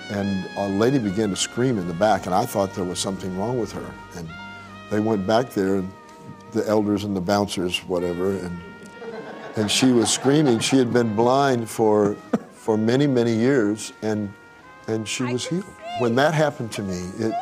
and 0.08 0.48
a 0.56 0.68
lady 0.68 0.98
began 0.98 1.28
to 1.30 1.36
scream 1.36 1.78
in 1.78 1.86
the 1.86 1.94
back, 1.94 2.24
and 2.24 2.34
I 2.34 2.46
thought 2.46 2.72
there 2.74 2.84
was 2.84 2.98
something 2.98 3.36
wrong 3.36 3.58
with 3.58 3.72
her. 3.72 3.94
And 4.16 4.28
they 4.90 5.00
went 5.00 5.26
back 5.26 5.50
there, 5.50 5.76
and 5.76 5.92
the 6.52 6.66
elders 6.66 7.04
and 7.04 7.14
the 7.14 7.20
bouncers, 7.20 7.80
whatever, 7.80 8.30
and 8.30 8.60
and 9.56 9.70
she 9.70 9.90
was 9.90 10.10
screaming. 10.10 10.60
She 10.60 10.76
had 10.76 10.92
been 10.92 11.14
blind 11.14 11.68
for 11.68 12.14
for 12.52 12.78
many 12.78 13.06
many 13.06 13.34
years, 13.34 13.92
and 14.00 14.32
and 14.86 15.06
she 15.06 15.24
was 15.24 15.46
healed. 15.46 15.64
When 15.98 16.14
that 16.16 16.34
happened 16.34 16.72
to 16.72 16.82
me, 16.82 17.10
it 17.18 17.34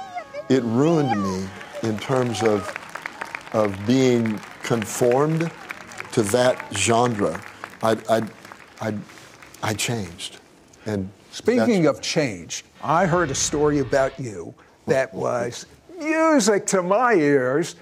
it 0.48 0.62
ruined 0.64 1.22
me 1.22 1.48
in 1.82 1.98
terms 1.98 2.42
of 2.42 2.72
of 3.52 3.74
being 3.86 4.38
conformed 4.62 5.50
to 6.12 6.22
that 6.22 6.64
genre. 6.74 7.40
I 7.82 7.96
I 8.08 8.22
I, 8.80 8.94
I 9.62 9.74
changed, 9.74 10.38
and 10.86 11.10
Speaking 11.34 11.86
of 11.86 12.00
change, 12.00 12.64
I 12.80 13.06
heard 13.06 13.28
a 13.28 13.34
story 13.34 13.80
about 13.80 14.20
you 14.20 14.54
that 14.86 15.12
was 15.12 15.66
music 15.98 16.64
to 16.66 16.80
my 16.80 17.14
ears. 17.14 17.74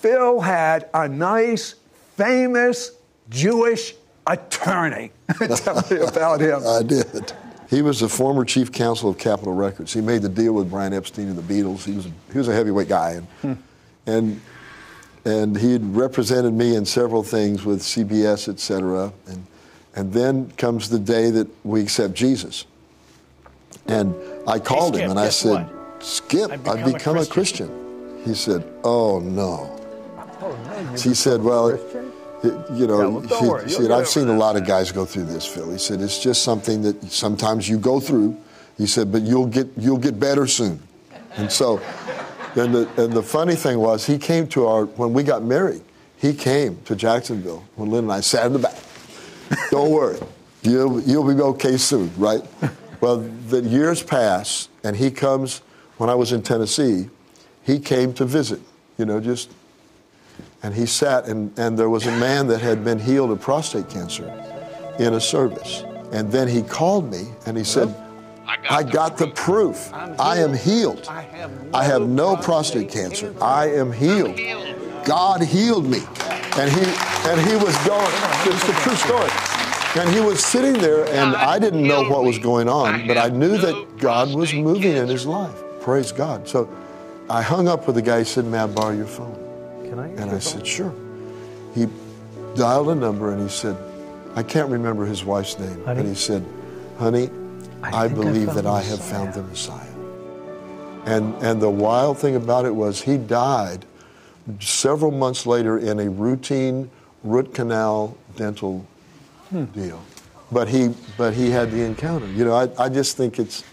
Phil 0.00 0.40
had 0.40 0.88
a 0.94 1.06
nice, 1.06 1.74
famous 2.16 2.92
Jewish 3.28 3.94
attorney. 4.26 5.10
Tell 5.56 5.84
me 5.90 5.98
about 5.98 6.40
him. 6.40 6.66
I 6.66 6.82
did. 6.82 7.34
He 7.74 7.82
was 7.82 7.98
the 7.98 8.08
former 8.08 8.44
chief 8.44 8.70
counsel 8.70 9.10
of 9.10 9.18
Capitol 9.18 9.52
Records. 9.52 9.92
He 9.92 10.00
made 10.00 10.22
the 10.22 10.28
deal 10.28 10.52
with 10.52 10.70
Brian 10.70 10.92
Epstein 10.92 11.26
and 11.26 11.36
the 11.36 11.42
Beatles. 11.42 11.84
He 11.84 11.96
was 11.96 12.06
a, 12.06 12.10
he 12.30 12.38
was 12.38 12.46
a 12.46 12.54
heavyweight 12.54 12.88
guy, 12.88 13.10
and 13.10 13.26
hmm. 13.42 13.52
and 14.06 14.40
and 15.24 15.56
he 15.56 15.72
had 15.72 15.96
represented 15.96 16.54
me 16.54 16.76
in 16.76 16.86
several 16.86 17.24
things 17.24 17.64
with 17.64 17.80
CBS, 17.80 18.48
et 18.48 18.60
cetera. 18.60 19.12
And 19.26 19.44
and 19.96 20.12
then 20.12 20.52
comes 20.52 20.88
the 20.88 21.00
day 21.00 21.30
that 21.30 21.48
we 21.64 21.80
accept 21.80 22.14
Jesus. 22.14 22.64
And 23.86 24.14
I 24.46 24.60
called 24.60 24.94
hey, 24.94 25.00
Skip, 25.00 25.04
him 25.04 25.10
and 25.10 25.20
I 25.20 25.28
said, 25.30 25.66
what? 25.66 26.04
Skip, 26.04 26.50
I've 26.52 26.62
become, 26.62 26.78
I've 26.78 26.92
become 26.92 27.16
a, 27.16 27.26
Christian. 27.26 27.66
a, 27.66 27.72
Christian. 27.72 28.24
He 28.24 28.34
said, 28.34 28.72
Oh 28.84 29.18
no. 29.18 29.80
Oh, 30.40 30.56
no 30.64 30.92
he 30.92 31.12
said, 31.12 31.42
Well, 31.42 31.76
you 32.44 32.86
know, 32.86 33.22
yeah, 33.22 33.64
he, 33.64 33.70
said, 33.70 33.90
I've 33.90 34.08
seen 34.08 34.28
a 34.28 34.36
lot 34.36 34.56
of 34.56 34.66
guys 34.66 34.92
go 34.92 35.04
through 35.04 35.24
this, 35.24 35.46
Phil. 35.46 35.70
He 35.70 35.78
said, 35.78 36.00
it's 36.00 36.22
just 36.22 36.42
something 36.42 36.82
that 36.82 37.02
sometimes 37.04 37.68
you 37.68 37.78
go 37.78 38.00
through. 38.00 38.36
He 38.76 38.86
said, 38.86 39.10
but 39.10 39.22
you'll 39.22 39.46
get 39.46 39.68
you'll 39.76 39.98
get 39.98 40.18
better 40.18 40.46
soon. 40.46 40.82
And 41.36 41.50
so, 41.50 41.78
and 42.56 42.74
the 42.74 42.88
and 43.02 43.12
the 43.12 43.22
funny 43.22 43.54
thing 43.54 43.78
was, 43.78 44.06
he 44.06 44.18
came 44.18 44.46
to 44.48 44.66
our 44.66 44.84
when 44.86 45.12
we 45.12 45.22
got 45.22 45.42
married. 45.42 45.82
He 46.16 46.34
came 46.34 46.78
to 46.84 46.96
Jacksonville 46.96 47.64
when 47.76 47.90
Lynn 47.90 48.04
and 48.04 48.12
I 48.12 48.20
sat 48.20 48.46
in 48.46 48.52
the 48.52 48.58
back. 48.58 48.76
Don't 49.70 49.90
worry, 49.90 50.18
you'll 50.62 51.00
you'll 51.02 51.34
be 51.34 51.40
okay 51.40 51.76
soon, 51.76 52.10
right? 52.16 52.42
Well, 53.00 53.18
the 53.48 53.60
years 53.60 54.02
pass, 54.02 54.68
and 54.82 54.96
he 54.96 55.10
comes. 55.10 55.62
When 55.96 56.10
I 56.10 56.14
was 56.16 56.32
in 56.32 56.42
Tennessee, 56.42 57.08
he 57.62 57.78
came 57.78 58.12
to 58.14 58.24
visit. 58.24 58.60
You 58.98 59.04
know, 59.04 59.20
just 59.20 59.50
and 60.64 60.74
he 60.74 60.86
sat, 60.86 61.28
and, 61.28 61.56
and 61.58 61.78
there 61.78 61.90
was 61.90 62.06
a 62.06 62.18
man 62.18 62.46
that 62.46 62.62
had 62.62 62.82
been 62.82 62.98
healed 62.98 63.30
of 63.30 63.38
prostate 63.38 63.86
cancer 63.90 64.24
in 64.98 65.12
a 65.12 65.20
service. 65.20 65.84
And 66.10 66.32
then 66.32 66.48
he 66.48 66.62
called 66.62 67.10
me 67.10 67.26
and 67.44 67.54
he 67.54 67.64
said, 67.64 67.94
I 68.46 68.56
got, 68.56 68.72
I 68.72 68.82
got 68.82 69.18
the, 69.18 69.26
proof. 69.26 69.92
I 69.92 70.38
am 70.38 70.54
healed. 70.54 71.06
I 71.06 71.20
have 71.20 71.50
no, 71.64 71.78
I 71.78 71.84
have 71.84 72.08
no 72.08 72.36
prostate 72.36 72.90
cancer. 72.90 73.34
I 73.42 73.72
am 73.72 73.92
healed. 73.92 74.40
God 75.04 75.42
healed 75.42 75.84
me. 75.84 75.98
And 76.56 76.72
he 76.72 76.84
and 77.28 77.40
he 77.46 77.56
was 77.56 77.76
going, 77.84 78.12
it's 78.46 78.66
a 78.66 78.72
true 78.80 78.96
story. 78.96 79.30
And 79.96 80.14
he 80.14 80.20
was 80.20 80.42
sitting 80.42 80.80
there, 80.80 81.04
and 81.08 81.36
I 81.36 81.58
didn't 81.58 81.86
know 81.86 82.08
what 82.08 82.24
was 82.24 82.38
going 82.38 82.70
on, 82.70 83.06
but 83.06 83.18
I 83.18 83.28
knew 83.28 83.58
that 83.58 83.98
God 83.98 84.34
was 84.34 84.54
moving 84.54 84.96
in 84.96 85.08
his 85.08 85.26
life. 85.26 85.62
Praise 85.82 86.10
God. 86.10 86.48
So 86.48 86.74
I 87.28 87.42
hung 87.42 87.68
up 87.68 87.86
with 87.86 87.96
the 87.96 88.02
guy. 88.02 88.20
He 88.20 88.24
said, 88.24 88.46
May 88.46 88.58
I 88.58 88.66
borrow 88.66 88.92
your 88.94 89.06
phone? 89.06 89.43
Can 89.84 89.98
I? 89.98 90.08
And 90.08 90.30
I 90.30 90.38
said, 90.38 90.66
sure. 90.66 90.94
He 91.74 91.86
dialed 92.54 92.88
a 92.90 92.94
number 92.94 93.32
and 93.32 93.42
he 93.42 93.48
said, 93.48 93.76
I 94.34 94.42
can't 94.42 94.68
remember 94.68 95.04
his 95.04 95.24
wife's 95.24 95.58
name, 95.58 95.84
honey? 95.84 96.02
but 96.02 96.08
he 96.08 96.14
said, 96.14 96.44
honey, 96.98 97.30
I, 97.82 98.04
I 98.04 98.08
believe 98.08 98.48
I 98.50 98.54
that 98.54 98.66
I 98.66 98.82
have 98.82 99.02
found 99.02 99.34
the 99.34 99.42
Messiah. 99.42 99.86
And, 101.06 101.34
and 101.42 101.60
the 101.60 101.70
wild 101.70 102.18
thing 102.18 102.36
about 102.36 102.64
it 102.64 102.74
was 102.74 103.02
he 103.02 103.16
died 103.18 103.84
several 104.60 105.10
months 105.10 105.46
later 105.46 105.78
in 105.78 106.00
a 106.00 106.08
routine 106.08 106.90
root 107.22 107.54
canal 107.54 108.16
dental 108.36 108.86
hmm. 109.50 109.64
deal. 109.66 110.02
But 110.50 110.68
he, 110.68 110.94
but 111.16 111.34
he 111.34 111.50
had 111.50 111.70
the 111.70 111.82
encounter. 111.82 112.26
You 112.26 112.44
know, 112.44 112.54
I, 112.54 112.68
I 112.84 112.88
just 112.88 113.16
think 113.16 113.38
it's, 113.38 113.64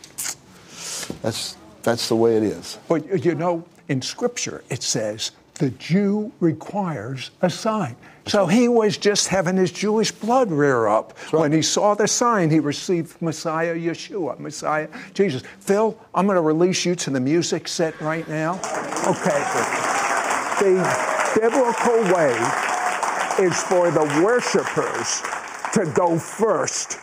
that's, 1.21 1.57
that's 1.83 2.09
the 2.09 2.15
way 2.15 2.37
it 2.37 2.43
is. 2.43 2.77
But 2.87 3.25
you 3.25 3.35
know, 3.35 3.65
in 3.87 4.01
Scripture 4.01 4.63
it 4.69 4.83
says 4.83 5.31
the 5.61 5.69
Jew 5.69 6.31
requires 6.39 7.29
a 7.43 7.49
sign. 7.49 7.95
So 8.25 8.47
he 8.47 8.67
was 8.67 8.97
just 8.97 9.27
having 9.27 9.57
his 9.57 9.71
Jewish 9.71 10.11
blood 10.11 10.51
rear 10.51 10.87
up. 10.87 11.15
Right. 11.31 11.41
When 11.41 11.51
he 11.51 11.61
saw 11.61 11.93
the 11.93 12.07
sign, 12.07 12.49
he 12.49 12.59
received 12.59 13.21
Messiah 13.21 13.75
Yeshua, 13.75 14.39
Messiah 14.39 14.87
Jesus. 15.13 15.43
Phil, 15.59 15.95
I'm 16.15 16.25
going 16.25 16.35
to 16.35 16.41
release 16.41 16.83
you 16.83 16.95
to 16.95 17.11
the 17.11 17.19
music 17.19 17.67
set 17.67 17.99
right 18.01 18.27
now. 18.27 18.55
Okay. 19.05 19.39
The 20.61 21.39
biblical 21.39 22.01
way 22.11 22.33
is 23.45 23.61
for 23.61 23.91
the 23.91 24.05
worshipers 24.25 25.21
to 25.73 25.85
go 25.95 26.17
first 26.17 26.97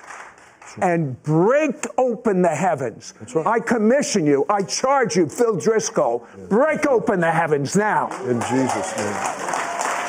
and 0.82 1.22
break 1.22 1.86
open 1.96 2.42
the 2.42 2.54
heavens. 2.54 3.14
Right. 3.34 3.46
I 3.46 3.60
commission 3.60 4.26
you, 4.26 4.44
I 4.48 4.62
charge 4.62 5.16
you, 5.16 5.28
Phil 5.28 5.56
Driscoll, 5.56 6.26
yeah. 6.36 6.46
break 6.46 6.86
open 6.86 7.20
the 7.20 7.30
heavens 7.30 7.76
now. 7.76 8.08
In 8.24 8.40
Jesus' 8.40 8.96
name. 8.96 9.14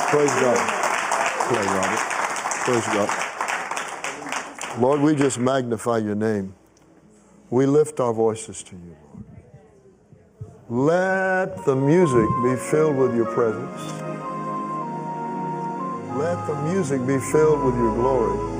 Praise 0.09 0.33
God. 0.35 0.57
Praise 1.47 1.65
God. 1.65 1.99
Praise 2.65 2.85
God. 2.87 3.09
Lord, 4.79 5.01
we 5.01 5.15
just 5.15 5.39
magnify 5.39 5.97
your 5.97 6.15
name. 6.15 6.55
We 7.49 7.65
lift 7.65 7.99
our 7.99 8.13
voices 8.13 8.63
to 8.63 8.75
you, 8.75 8.95
Lord. 9.03 9.25
Let 10.69 11.65
the 11.65 11.75
music 11.75 12.27
be 12.43 12.55
filled 12.55 12.95
with 12.95 13.15
your 13.15 13.25
presence. 13.25 13.81
Let 16.15 16.45
the 16.47 16.55
music 16.71 17.05
be 17.07 17.17
filled 17.17 17.63
with 17.63 17.75
your 17.75 17.95
glory. 17.95 18.58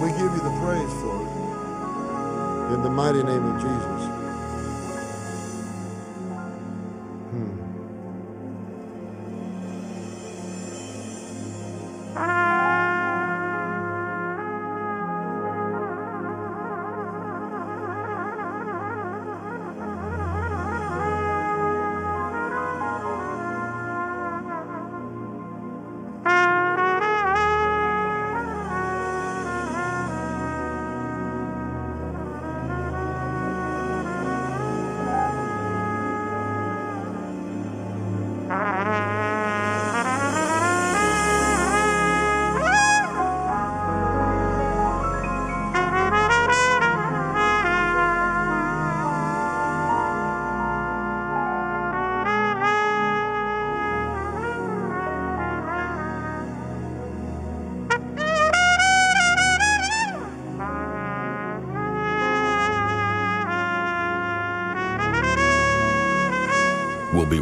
We 0.00 0.08
give 0.12 0.20
you 0.20 0.42
the 0.42 0.60
praise 0.62 0.92
for 1.02 1.22
it. 1.22 2.74
In 2.74 2.82
the 2.82 2.90
mighty 2.90 3.22
name 3.22 3.44
of 3.44 3.60
Jesus. 3.60 4.09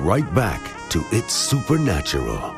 Right 0.09 0.35
back 0.35 0.63
to 0.89 1.05
It's 1.13 1.35
Supernatural. 1.35 2.55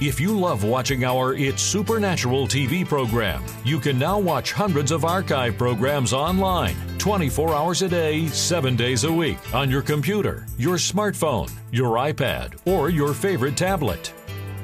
If 0.00 0.18
you 0.18 0.40
love 0.40 0.64
watching 0.64 1.04
our 1.04 1.34
It's 1.34 1.60
Supernatural 1.60 2.46
TV 2.46 2.88
program, 2.88 3.44
you 3.62 3.78
can 3.78 3.98
now 3.98 4.18
watch 4.18 4.52
hundreds 4.52 4.90
of 4.90 5.04
archive 5.04 5.58
programs 5.58 6.14
online, 6.14 6.76
24 6.96 7.54
hours 7.54 7.82
a 7.82 7.90
day, 7.90 8.26
7 8.28 8.74
days 8.74 9.04
a 9.04 9.12
week, 9.12 9.36
on 9.54 9.68
your 9.68 9.82
computer, 9.82 10.46
your 10.56 10.78
smartphone, 10.78 11.52
your 11.70 11.96
iPad, 11.98 12.58
or 12.64 12.88
your 12.88 13.12
favorite 13.12 13.58
tablet. 13.58 14.14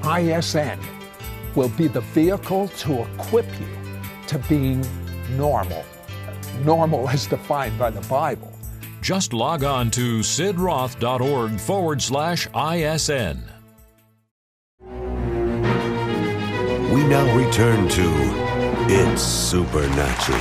ISN 0.02 0.80
will 1.54 1.68
be 1.68 1.88
the 1.88 2.00
vehicle 2.00 2.68
to 2.68 3.02
equip 3.02 3.44
you 3.60 3.68
to 4.28 4.38
being 4.48 4.82
normal. 5.36 5.84
Normal 6.64 7.06
as 7.10 7.26
defined 7.26 7.78
by 7.78 7.90
the 7.90 8.00
Bible. 8.08 8.55
Just 9.00 9.32
log 9.32 9.64
on 9.64 9.90
to 9.92 10.20
sidroth.org 10.20 11.58
forward 11.60 12.02
slash 12.02 12.48
ISN. 12.54 13.42
We 16.92 17.04
now 17.04 17.36
return 17.36 17.88
to 17.88 18.12
It's 18.88 19.22
Supernatural. 19.22 20.38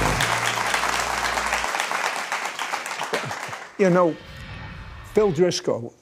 You 3.78 3.90
know, 3.90 4.16
Phil 5.14 5.32
Driscoll, 5.32 5.94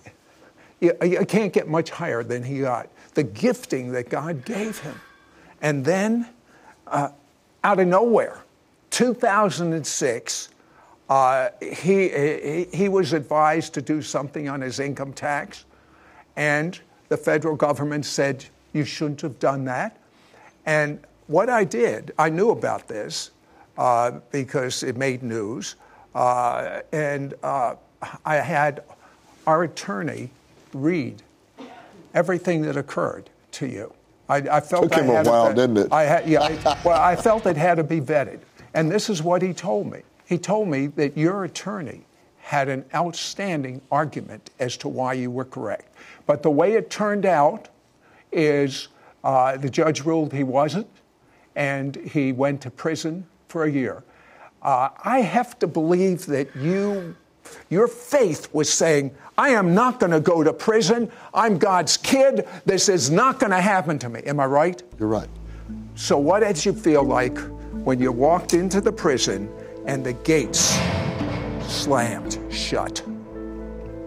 you, 0.80 0.94
you 1.02 1.26
can't 1.26 1.52
get 1.52 1.68
much 1.68 1.90
higher 1.90 2.24
than 2.24 2.44
he 2.44 2.60
got. 2.60 2.90
The 3.14 3.24
gifting 3.24 3.92
that 3.94 4.10
God 4.10 4.46
gave 4.46 4.78
him. 4.80 5.00
And 5.62 5.84
then, 5.84 6.28
uh, 6.88 7.10
out 7.64 7.80
of 7.80 7.88
nowhere, 7.88 8.44
2006, 8.92 10.50
uh, 11.14 11.52
he, 11.62 12.10
he, 12.10 12.68
he 12.74 12.90
was 12.90 13.14
advised 13.14 13.76
to 13.76 13.84
do 13.84 14.02
something 14.02 14.50
on 14.50 14.62
his 14.62 14.80
income 14.80 15.14
tax, 15.14 15.66
and 16.36 16.80
the 17.10 17.18
federal 17.18 17.56
government 17.56 18.04
said 18.04 18.44
you 18.74 18.84
shouldn't 18.84 19.22
have 19.22 19.38
done 19.38 19.64
that. 19.66 19.96
And 20.66 21.00
what 21.28 21.52
I 21.52 21.66
did, 21.66 22.14
I 22.18 22.30
knew 22.30 22.50
about 22.50 22.88
this 22.88 23.30
uh, 23.78 24.22
because 24.32 24.82
it 24.82 24.98
made 24.98 25.22
news. 25.22 25.76
Uh, 26.16 26.80
and 26.92 27.36
uh, 27.44 27.76
I 28.26 28.38
had 28.38 28.82
our 29.46 29.66
attorney 29.66 30.32
read 30.74 31.22
everything 32.16 32.64
that 32.64 32.76
occurred 32.76 33.30
to 33.52 33.68
you. 33.68 33.94
I, 34.28 34.38
I 34.38 34.60
felt 34.62 34.92
Took 34.92 34.96
him 34.96 35.12
I 35.12 35.22
a 35.22 35.24
while, 35.24 35.54
didn't 35.54 35.78
it? 35.78 35.94
I 35.94 36.06
had, 36.06 36.28
yeah. 36.28 36.42
I, 36.42 36.82
well, 36.84 37.00
I 37.00 37.16
felt 37.16 37.46
it 37.46 37.56
had 37.56 37.76
to 37.76 37.84
be 37.84 38.02
vetted, 38.02 38.40
and 38.74 38.90
this 38.90 39.12
is 39.12 39.22
what 39.22 39.44
he 39.44 39.54
told 39.54 39.92
me. 39.92 40.02
He 40.26 40.38
told 40.38 40.68
me 40.68 40.88
that 40.88 41.18
your 41.18 41.44
attorney 41.44 42.06
had 42.40 42.68
an 42.68 42.86
outstanding 42.94 43.82
argument 43.92 44.50
as 44.60 44.78
to 44.78 44.88
why 44.88 45.14
you 45.14 45.32
were 45.32 45.46
correct, 45.46 45.96
but 46.26 46.44
the 46.44 46.52
way 46.52 46.74
it 46.74 46.90
turned 46.90 47.26
out 47.26 47.70
is 48.32 48.90
uh, 49.24 49.58
the 49.58 49.70
judge 49.70 50.02
ruled 50.02 50.34
he 50.34 50.44
wasn't, 50.44 50.88
and 51.56 51.96
he 51.96 52.32
went 52.32 52.62
to 52.62 52.70
prison 52.70 53.26
for 53.48 53.64
a 53.64 53.72
year. 53.72 54.04
Uh, 54.62 54.90
I 55.04 55.20
have 55.20 55.60
to 55.60 55.68
believe 55.68 56.26
that 56.28 56.56
you, 56.56 57.16
your 57.70 57.88
faith 57.88 58.54
was 58.54 58.72
saying, 58.72 59.16
I 59.38 59.50
am 59.50 59.74
not 59.74 60.00
going 60.00 60.12
to 60.12 60.20
go 60.20 60.44
to 60.44 60.54
prison. 60.54 61.12
I'm 61.34 61.58
God's 61.58 61.98
kid. 61.98 62.48
This 62.66 62.88
is 62.88 63.10
not 63.10 63.40
going 63.40 63.52
to 63.52 63.62
happen 63.62 64.00
to 64.00 64.10
me. 64.10 64.22
Am 64.26 64.40
I 64.40 64.46
right? 64.46 64.82
You're 65.00 65.10
right. 65.10 65.30
So, 65.96 66.18
what 66.18 66.40
did 66.40 66.64
you 66.66 66.74
feel 66.74 67.04
like 67.04 67.38
when 67.84 68.00
you 68.00 68.12
walked 68.12 68.54
into 68.54 68.82
the 68.82 68.92
prison 68.92 69.50
and 69.86 70.06
the 70.06 70.14
gates 70.14 70.78
slammed 71.68 72.40
shut? 72.52 73.04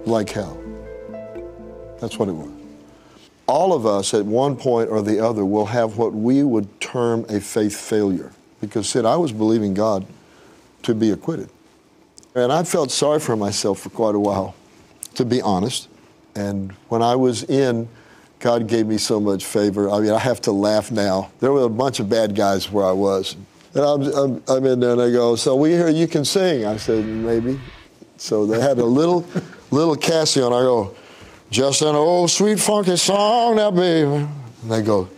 Like 0.05 0.31
hell. 0.31 0.63
That's 2.01 2.19
what 2.19 2.29
it 2.29 2.33
was. 2.33 2.51
All 3.47 3.73
of 3.73 3.87
us 3.87 4.13
at 4.15 4.25
one 4.25 4.57
point 4.57 4.91
or 4.91 5.03
the 5.03 5.25
other 5.25 5.45
will 5.45 5.67
have 5.67 5.99
what 5.99 6.13
we 6.13 6.43
would 6.43 6.81
term 6.81 7.25
a 7.29 7.41
faith 7.41 7.77
failure. 7.77 8.33
Because, 8.61 8.89
Sid, 8.89 9.05
I 9.05 9.17
was 9.17 9.33
believing 9.33 9.75
God 9.75 10.07
to 10.83 10.95
be 10.95 11.11
acquitted. 11.11 11.49
And 12.35 12.53
I 12.53 12.65
felt 12.65 12.91
sorry 12.91 13.21
for 13.21 13.37
myself 13.37 13.81
for 13.81 13.91
quite 13.91 14.15
a 14.15 14.19
while, 14.19 14.55
to 15.15 15.25
be 15.25 15.41
honest. 15.41 15.89
And 16.35 16.73
when 16.89 17.03
I 17.03 17.17
was 17.17 17.45
in, 17.45 17.89
God 18.41 18.67
gave 18.67 18.87
me 18.87 18.99
so 18.99 19.19
much 19.21 19.45
favor. 19.45 19.89
I 19.91 20.01
mean, 20.01 20.13
I 20.13 20.19
have 20.19 20.41
to 20.43 20.53
laugh 20.53 20.91
now. 20.91 21.31
There 21.41 21.53
were 21.53 21.63
a 21.63 21.71
bunch 21.71 22.01
of 22.01 22.09
bad 22.09 22.35
guys 22.35 22.71
where 22.71 22.85
I 22.85 22.93
was. 22.93 23.37
And 23.77 23.85
I'm, 23.85 24.03
I'm, 24.15 24.43
I'm 24.49 24.65
in 24.65 24.81
there 24.81 24.93
and 24.93 25.01
they 25.01 25.13
go, 25.13 25.37
So 25.37 25.55
we 25.55 25.73
hear 25.73 25.91
you 25.91 26.09
can 26.09 26.25
sing. 26.25 26.65
I 26.65 26.79
said, 26.79 27.05
Maybe. 27.05 27.61
So 28.17 28.47
they 28.47 28.59
had 28.59 28.79
a 28.79 28.85
little, 28.85 29.27
little 29.71 29.97
Casio, 29.97 30.47
and 30.47 30.55
I 30.55 30.61
go, 30.61 30.97
Just 31.51 31.83
an 31.83 31.95
old 31.95 32.31
sweet 32.31 32.59
funky 32.59 32.97
song 32.97 33.57
now, 33.57 33.71
baby. 33.71 34.09
And 34.09 34.71
they 34.71 34.81
go, 34.81 35.11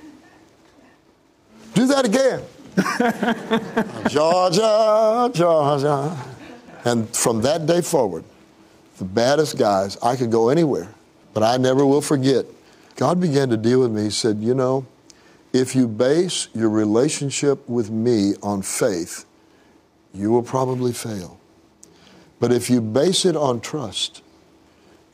Do 1.74 1.86
that 1.86 2.04
again. 2.04 2.42
Georgia, 4.08 5.30
Georgia. 5.32 6.16
And 6.84 7.08
from 7.14 7.42
that 7.42 7.64
day 7.64 7.80
forward, 7.80 8.24
the 8.98 9.04
baddest 9.04 9.56
guys, 9.56 9.96
I 10.02 10.16
could 10.16 10.32
go 10.32 10.48
anywhere, 10.48 10.88
but 11.32 11.44
I 11.44 11.58
never 11.58 11.86
will 11.86 12.02
forget. 12.02 12.44
God 12.96 13.20
began 13.20 13.50
to 13.50 13.56
deal 13.56 13.82
with 13.82 13.92
me. 13.92 14.02
He 14.04 14.10
said, 14.10 14.38
You 14.38 14.54
know, 14.54 14.84
if 15.58 15.74
you 15.74 15.88
base 15.88 16.48
your 16.54 16.70
relationship 16.70 17.68
with 17.68 17.90
me 17.90 18.34
on 18.42 18.62
faith, 18.62 19.24
you 20.14 20.30
will 20.30 20.42
probably 20.42 20.92
fail. 20.92 21.38
But 22.40 22.52
if 22.52 22.70
you 22.70 22.80
base 22.80 23.24
it 23.24 23.36
on 23.36 23.60
trust, 23.60 24.22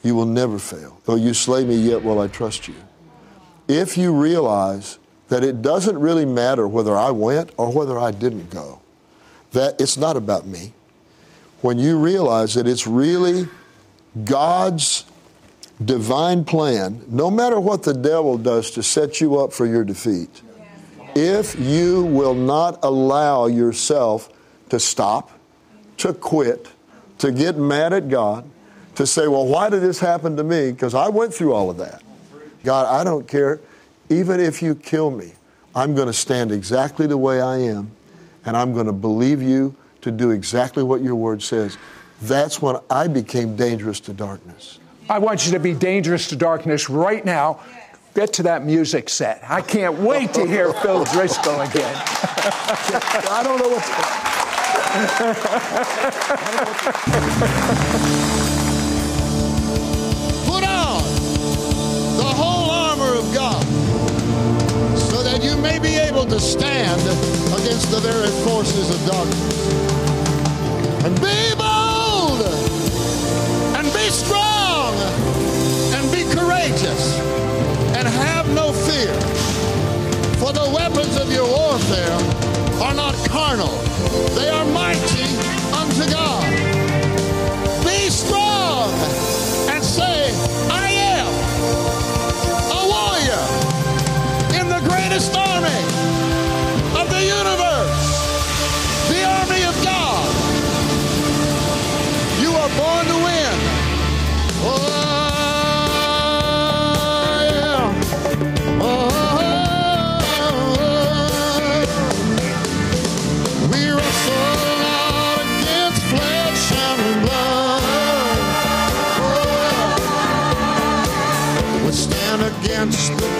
you 0.02 0.14
will 0.14 0.26
never 0.26 0.58
fail. 0.58 1.00
Though 1.06 1.16
you 1.16 1.32
slay 1.32 1.64
me, 1.64 1.76
yet 1.76 2.02
will 2.02 2.20
I 2.20 2.28
trust 2.28 2.68
you. 2.68 2.74
If 3.66 3.96
you 3.96 4.12
realize 4.12 4.98
that 5.28 5.42
it 5.42 5.62
doesn't 5.62 5.98
really 5.98 6.26
matter 6.26 6.68
whether 6.68 6.94
I 6.94 7.10
went 7.10 7.50
or 7.56 7.72
whether 7.72 7.98
I 7.98 8.10
didn't 8.10 8.50
go, 8.50 8.80
that 9.52 9.80
it's 9.80 9.96
not 9.96 10.16
about 10.16 10.46
me. 10.46 10.74
When 11.62 11.78
you 11.78 11.98
realize 11.98 12.54
that 12.54 12.68
it's 12.68 12.86
really 12.86 13.48
God's 14.24 15.06
divine 15.82 16.44
plan, 16.44 17.02
no 17.08 17.30
matter 17.30 17.58
what 17.58 17.82
the 17.82 17.94
devil 17.94 18.38
does 18.38 18.70
to 18.72 18.82
set 18.82 19.20
you 19.20 19.38
up 19.38 19.52
for 19.52 19.66
your 19.66 19.84
defeat, 19.84 20.42
if 21.14 21.58
you 21.58 22.04
will 22.04 22.34
not 22.34 22.78
allow 22.82 23.46
yourself 23.46 24.28
to 24.68 24.80
stop, 24.80 25.30
to 25.98 26.12
quit, 26.12 26.68
to 27.18 27.32
get 27.32 27.56
mad 27.56 27.92
at 27.92 28.08
God, 28.08 28.48
to 28.96 29.06
say, 29.06 29.26
well, 29.26 29.46
why 29.46 29.70
did 29.70 29.82
this 29.82 29.98
happen 29.98 30.36
to 30.36 30.44
me? 30.44 30.70
Because 30.70 30.94
I 30.94 31.08
went 31.08 31.34
through 31.34 31.52
all 31.52 31.70
of 31.70 31.78
that. 31.78 32.02
God, 32.62 32.86
I 32.86 33.04
don't 33.04 33.26
care. 33.26 33.60
Even 34.08 34.40
if 34.40 34.62
you 34.62 34.74
kill 34.74 35.10
me, 35.10 35.32
I'm 35.74 35.94
going 35.94 36.06
to 36.06 36.12
stand 36.12 36.52
exactly 36.52 37.06
the 37.06 37.18
way 37.18 37.40
I 37.40 37.58
am, 37.58 37.90
and 38.44 38.56
I'm 38.56 38.72
going 38.72 38.86
to 38.86 38.92
believe 38.92 39.42
you 39.42 39.74
to 40.02 40.10
do 40.10 40.30
exactly 40.30 40.82
what 40.82 41.02
your 41.02 41.14
word 41.14 41.42
says. 41.42 41.76
That's 42.22 42.62
when 42.62 42.76
I 42.90 43.08
became 43.08 43.56
dangerous 43.56 44.00
to 44.00 44.12
darkness. 44.12 44.78
I 45.08 45.18
want 45.18 45.44
you 45.44 45.52
to 45.52 45.58
be 45.58 45.74
dangerous 45.74 46.28
to 46.28 46.36
darkness 46.36 46.88
right 46.88 47.22
now. 47.24 47.60
Get 48.14 48.32
to 48.34 48.44
that 48.44 48.64
music 48.64 49.10
set. 49.10 49.42
I 49.48 49.60
can't 49.60 49.98
wait 49.98 50.32
to 50.34 50.46
hear 50.46 50.72
Phil 50.72 51.04
Driscoll 51.04 51.60
again. 51.60 51.94
I 53.28 53.42
don't 53.44 53.58
know 53.58 53.68
what. 53.68 53.84
To, 53.84 53.90
Put 60.46 60.64
on 60.64 61.02
the 62.16 62.24
whole 62.24 62.70
armor 62.70 63.18
of 63.18 63.34
God 63.34 63.62
so 64.96 65.22
that 65.22 65.42
you 65.42 65.56
may 65.58 65.78
be 65.78 65.96
able 65.96 66.24
to 66.24 66.40
stand 66.40 67.02
against 67.60 67.90
the 67.90 68.00
very 68.00 68.30
forces 68.44 68.88
of 68.88 69.04
darkness. 69.06 69.68
And 71.04 71.20
be 71.20 71.54
bold 71.58 72.40
and 73.76 73.92
be 73.92 74.08
strong 74.10 74.43
carnal, 83.34 83.78
they 84.36 84.48
are 84.48 84.64
mighty 84.64 85.33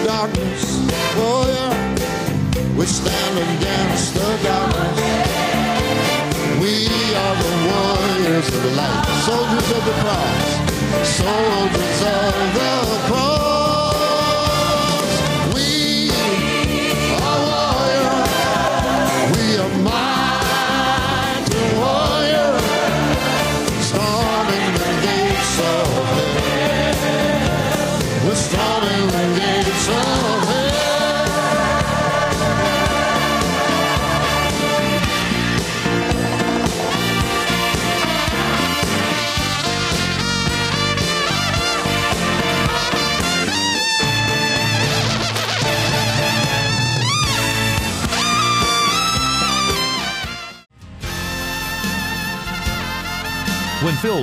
darkness. 0.05 0.63
Oh, 1.17 1.45
yeah. 1.47 2.77
We 2.77 2.85
stand 2.85 3.35
against 3.39 4.13
the 4.15 4.29
darkness. 4.43 5.45
We 6.61 6.87
are 7.23 7.35
the 7.45 7.53
warriors 7.69 8.47
of 8.47 8.61
the 8.63 8.73
light, 8.79 9.05
soldiers 9.25 9.69
of 9.77 9.83
the 9.85 9.95
cross, 10.01 10.45
soldiers 11.21 11.84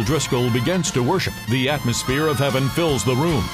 When 0.02 0.08
Driscoll 0.08 0.50
begins 0.50 0.90
to 0.90 1.00
worship, 1.00 1.32
the 1.48 1.68
atmosphere 1.68 2.26
of 2.26 2.36
heaven 2.36 2.68
fills 2.70 3.04
the 3.04 3.14
room. 3.14 3.44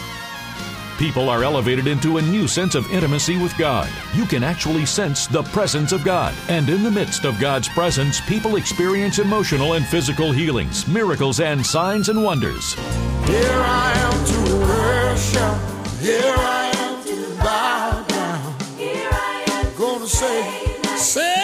People 0.97 1.29
are 1.29 1.45
elevated 1.45 1.87
into 1.87 2.17
a 2.17 2.23
new 2.23 2.49
sense 2.49 2.75
of 2.75 2.91
intimacy 2.91 3.37
with 3.37 3.55
God. 3.59 3.87
You 4.15 4.25
can 4.25 4.43
actually 4.43 4.87
sense 4.87 5.27
the 5.27 5.43
presence 5.43 5.93
of 5.93 6.05
God. 6.05 6.35
And 6.49 6.71
in 6.71 6.83
the 6.83 6.91
midst 6.91 7.27
of 7.27 7.39
God's 7.39 7.69
presence, 7.69 8.23
people 8.23 8.57
experience 8.57 9.19
emotional 9.19 9.75
and 9.75 9.85
physical 9.85 10.33
healings, 10.33 10.89
miracles, 10.89 11.41
and 11.41 11.67
signs 11.67 12.09
and 12.09 12.25
wonders. 12.25 12.73
Here 13.27 13.45
I 13.53 13.93
am 14.07 14.49
to 14.49 14.57
worship. 14.57 16.01
Here 16.01 16.35
I 16.35 16.73
am 16.77 17.05
to 17.05 17.37
bow 17.45 18.05
down. 18.09 18.55
Here 18.79 19.11
I 19.13 19.45
am 19.51 19.77
gonna 19.77 20.07
say, 20.07 20.79
say 20.97 21.38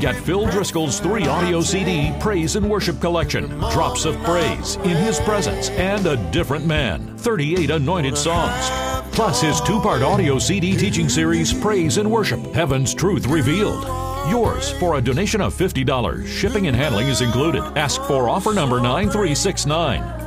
get 0.00 0.16
Phil 0.16 0.46
Driscoll's 0.46 0.98
three 0.98 1.26
audio 1.26 1.60
CD 1.60 2.12
Praise 2.20 2.56
and 2.56 2.68
Worship 2.68 3.00
Collection 3.00 3.48
Drops 3.70 4.06
of 4.06 4.16
Praise, 4.22 4.76
In 4.76 4.96
His 4.96 5.20
Presence, 5.20 5.68
and 5.70 6.06
A 6.06 6.16
Different 6.30 6.64
Man 6.64 7.16
38 7.18 7.70
anointed 7.70 8.16
songs. 8.16 8.70
Plus 9.14 9.42
his 9.42 9.60
two 9.60 9.78
part 9.80 10.02
audio 10.02 10.38
CD 10.38 10.76
teaching 10.76 11.08
series 11.08 11.52
Praise 11.52 11.98
and 11.98 12.10
Worship 12.10 12.40
Heaven's 12.54 12.94
Truth 12.94 13.26
Revealed. 13.26 13.84
Yours 14.30 14.70
for 14.72 14.96
a 14.96 15.02
donation 15.02 15.40
of 15.40 15.54
$50. 15.54 16.26
Shipping 16.26 16.66
and 16.66 16.76
handling 16.76 17.08
is 17.08 17.20
included. 17.20 17.62
Ask 17.76 18.00
for 18.02 18.28
offer 18.28 18.54
number 18.54 18.80
9369. 18.80 20.19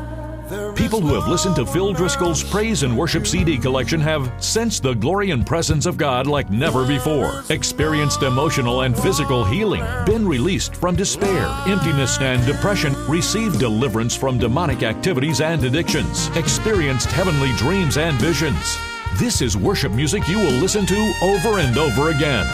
People 0.76 1.02
who 1.02 1.13
have 1.13 1.28
listened 1.28 1.56
to 1.56 1.66
Phil 1.66 1.94
Driscoll's 1.94 2.44
Praise 2.44 2.84
and 2.84 2.98
Worship 2.98 3.26
CD 3.26 3.58
collection 3.58 4.00
have 4.00 4.32
sensed 4.44 4.84
the 4.84 4.94
glory 4.94 5.32
and 5.32 5.46
presence 5.46 5.86
of 5.86 5.98
God 5.98 6.28
like 6.28 6.50
never 6.50 6.86
before, 6.86 7.44
experienced 7.50 8.22
emotional 8.22 8.82
and 8.82 8.98
physical 8.98 9.44
healing, 9.44 9.84
been 10.06 10.28
released 10.28 10.76
from 10.76 10.96
despair, 10.96 11.48
emptiness, 11.68 12.20
and 12.20 12.46
depression, 12.46 12.94
received 13.08 13.60
deliverance 13.60 14.16
from 14.16 14.38
demonic 14.38 14.84
activities 14.84 15.42
and 15.42 15.63
addictions, 15.63 16.28
experienced 16.36 17.12
heavenly 17.12 17.52
dreams 17.54 17.98
and 17.98 18.20
visions. 18.20 18.78
This 19.16 19.42
is 19.42 19.56
worship 19.56 19.92
music 19.92 20.28
you 20.28 20.39
will 20.39 20.52
listen 20.52 20.86
to 20.88 21.13
over 21.22 21.60
and 21.60 21.78
over 21.78 22.10
again. 22.10 22.46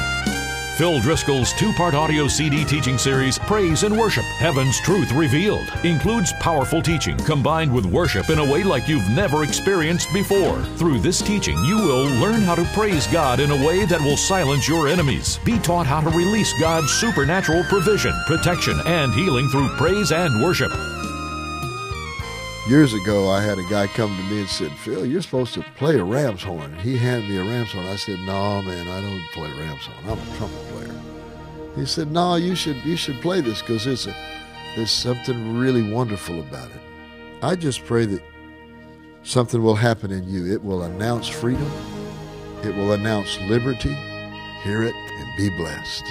Phil 0.79 1.01
Driscoll's 1.01 1.51
two 1.51 1.73
part 1.73 1.93
audio 1.93 2.29
CD 2.29 2.63
teaching 2.63 2.97
series, 2.97 3.37
Praise 3.37 3.83
and 3.83 3.99
Worship 3.99 4.23
Heaven's 4.23 4.79
Truth 4.79 5.11
Revealed, 5.11 5.67
includes 5.83 6.31
powerful 6.39 6.81
teaching 6.81 7.17
combined 7.17 7.73
with 7.73 7.85
worship 7.85 8.29
in 8.29 8.39
a 8.39 8.49
way 8.49 8.63
like 8.63 8.87
you've 8.87 9.09
never 9.09 9.43
experienced 9.43 10.07
before. 10.13 10.61
Through 10.77 10.99
this 10.99 11.21
teaching, 11.21 11.57
you 11.65 11.75
will 11.75 12.05
learn 12.21 12.43
how 12.43 12.55
to 12.55 12.63
praise 12.73 13.07
God 13.07 13.41
in 13.41 13.51
a 13.51 13.67
way 13.67 13.83
that 13.87 13.99
will 13.99 14.15
silence 14.15 14.69
your 14.69 14.87
enemies, 14.87 15.37
be 15.43 15.59
taught 15.59 15.85
how 15.85 15.99
to 15.99 16.17
release 16.17 16.57
God's 16.61 16.93
supernatural 16.93 17.65
provision, 17.65 18.13
protection, 18.25 18.79
and 18.85 19.13
healing 19.13 19.49
through 19.49 19.67
praise 19.75 20.13
and 20.13 20.41
worship. 20.41 20.71
Years 22.69 22.93
ago, 22.93 23.31
I 23.31 23.41
had 23.41 23.57
a 23.57 23.63
guy 23.63 23.87
come 23.87 24.15
to 24.15 24.23
me 24.25 24.41
and 24.41 24.47
said, 24.47 24.71
Phil, 24.73 25.03
you're 25.03 25.23
supposed 25.23 25.55
to 25.55 25.65
play 25.75 25.97
a 25.97 26.03
ram's 26.03 26.43
horn. 26.43 26.77
He 26.77 26.97
handed 26.97 27.27
me 27.27 27.37
a 27.37 27.43
ram's 27.43 27.71
horn. 27.71 27.87
I 27.87 27.95
said, 27.95 28.19
No, 28.19 28.61
man, 28.61 28.87
I 28.87 29.01
don't 29.01 29.23
play 29.31 29.51
ram's 29.53 29.87
horn. 29.87 29.97
I'm 30.07 30.19
a 30.19 30.37
trumpet 30.37 30.67
player. 30.67 31.01
He 31.75 31.87
said, 31.87 32.11
No, 32.11 32.35
you 32.35 32.53
should 32.53 32.75
you 32.85 32.95
should 32.95 33.19
play 33.23 33.41
this 33.41 33.61
because 33.61 33.87
it's 33.87 34.05
a, 34.05 34.15
there's 34.75 34.91
something 34.91 35.57
really 35.57 35.81
wonderful 35.81 36.41
about 36.41 36.69
it. 36.69 36.81
I 37.41 37.55
just 37.55 37.85
pray 37.85 38.05
that 38.05 38.21
something 39.23 39.63
will 39.63 39.73
happen 39.73 40.11
in 40.11 40.29
you. 40.29 40.53
It 40.53 40.63
will 40.63 40.83
announce 40.83 41.27
freedom. 41.27 41.71
It 42.63 42.75
will 42.75 42.91
announce 42.91 43.39
liberty. 43.47 43.97
Hear 44.61 44.83
it 44.83 44.93
and 44.93 45.37
be 45.37 45.49
blessed. 45.57 46.03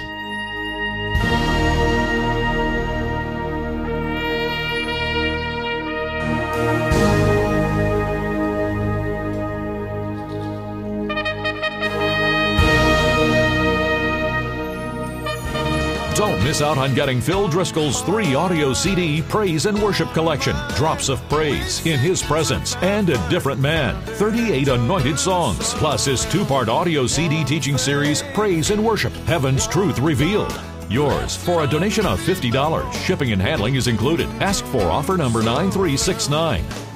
Miss 16.49 16.61
out 16.63 16.79
on 16.79 16.95
getting 16.95 17.21
Phil 17.21 17.47
Driscoll's 17.47 18.01
three 18.01 18.33
audio 18.33 18.73
CD 18.73 19.21
Praise 19.21 19.67
and 19.67 19.79
Worship 19.79 20.11
Collection 20.13 20.55
Drops 20.75 21.07
of 21.07 21.21
Praise, 21.29 21.85
In 21.85 21.99
His 21.99 22.23
Presence, 22.23 22.75
and 22.77 23.07
A 23.11 23.29
Different 23.29 23.61
Man 23.61 24.01
38 24.15 24.67
anointed 24.69 25.19
songs, 25.19 25.75
plus 25.75 26.05
his 26.05 26.25
two 26.25 26.43
part 26.43 26.67
audio 26.67 27.05
CD 27.05 27.43
teaching 27.43 27.77
series 27.77 28.23
Praise 28.33 28.71
and 28.71 28.83
Worship 28.83 29.13
Heaven's 29.27 29.67
Truth 29.67 29.99
Revealed. 29.99 30.59
Yours 30.89 31.35
for 31.35 31.63
a 31.63 31.67
donation 31.67 32.07
of 32.07 32.19
$50. 32.19 32.93
Shipping 32.93 33.31
and 33.31 33.39
handling 33.39 33.75
is 33.75 33.87
included. 33.87 34.27
Ask 34.41 34.65
for 34.65 34.81
offer 34.81 35.17
number 35.17 35.43
9369. 35.43 36.88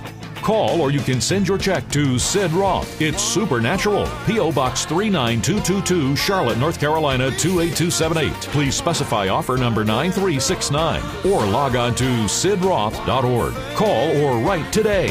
Call 0.44 0.82
or 0.82 0.92
you 0.92 1.00
can 1.00 1.22
send 1.22 1.48
your 1.48 1.58
check 1.58 1.90
to 1.92 2.20
Sid 2.20 2.52
Roth. 2.52 3.02
It's 3.02 3.24
Supernatural. 3.24 4.06
P.O. 4.28 4.52
Box 4.52 4.86
39222, 4.86 6.18
Charlotte, 6.18 6.58
North 6.58 6.80
Carolina 6.80 7.32
28278. 7.32 8.34
Please 8.52 8.76
specify 8.76 9.30
offer 9.30 9.56
number 9.56 9.86
9369 9.86 11.02
or 11.26 11.46
log 11.46 11.78
on 11.78 11.96
to 11.96 12.04
sidroth.org. 12.26 13.54
Call 13.76 14.18
or 14.22 14.38
write 14.46 14.72
today. 14.74 15.08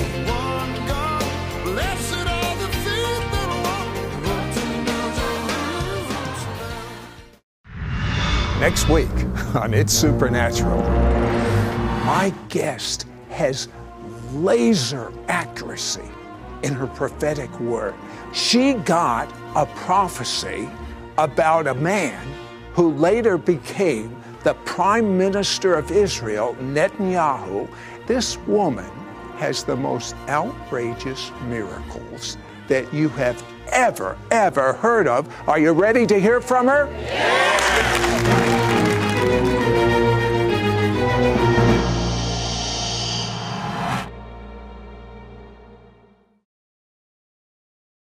Next 8.61 8.89
week 8.89 9.11
on 9.57 9.75
It's 9.75 9.93
Supernatural, 9.93 10.83
my 12.05 12.33
guest 12.49 13.07
has 13.31 13.67
laser 14.35 15.13
accuracy 15.29 16.09
in 16.63 16.73
her 16.73 16.87
prophetic 16.87 17.51
word. 17.61 17.95
She 18.33 18.75
got 18.75 19.33
a 19.55 19.67
prophecy 19.67 20.69
about 21.19 21.67
a 21.67 21.75
man 21.75 22.27
who 22.75 22.93
later 22.95 23.37
became 23.37 24.17
the 24.45 24.55
prime 24.65 25.17
minister 25.17 25.75
of 25.75 25.91
Israel, 25.91 26.57
Netanyahu. 26.61 27.69
This 28.07 28.39
woman 28.39 28.91
has 29.37 29.65
the 29.65 29.77
most 29.77 30.15
outrageous 30.29 31.31
miracles 31.47 32.37
that 32.69 32.93
you 32.93 33.09
have 33.11 33.43
ever, 33.69 34.17
ever 34.31 34.73
heard 34.75 35.07
of. 35.07 35.29
Are 35.49 35.59
you 35.59 35.73
ready 35.73 36.07
to 36.07 36.19
hear 36.19 36.41
from 36.41 36.69
her? 36.69 36.87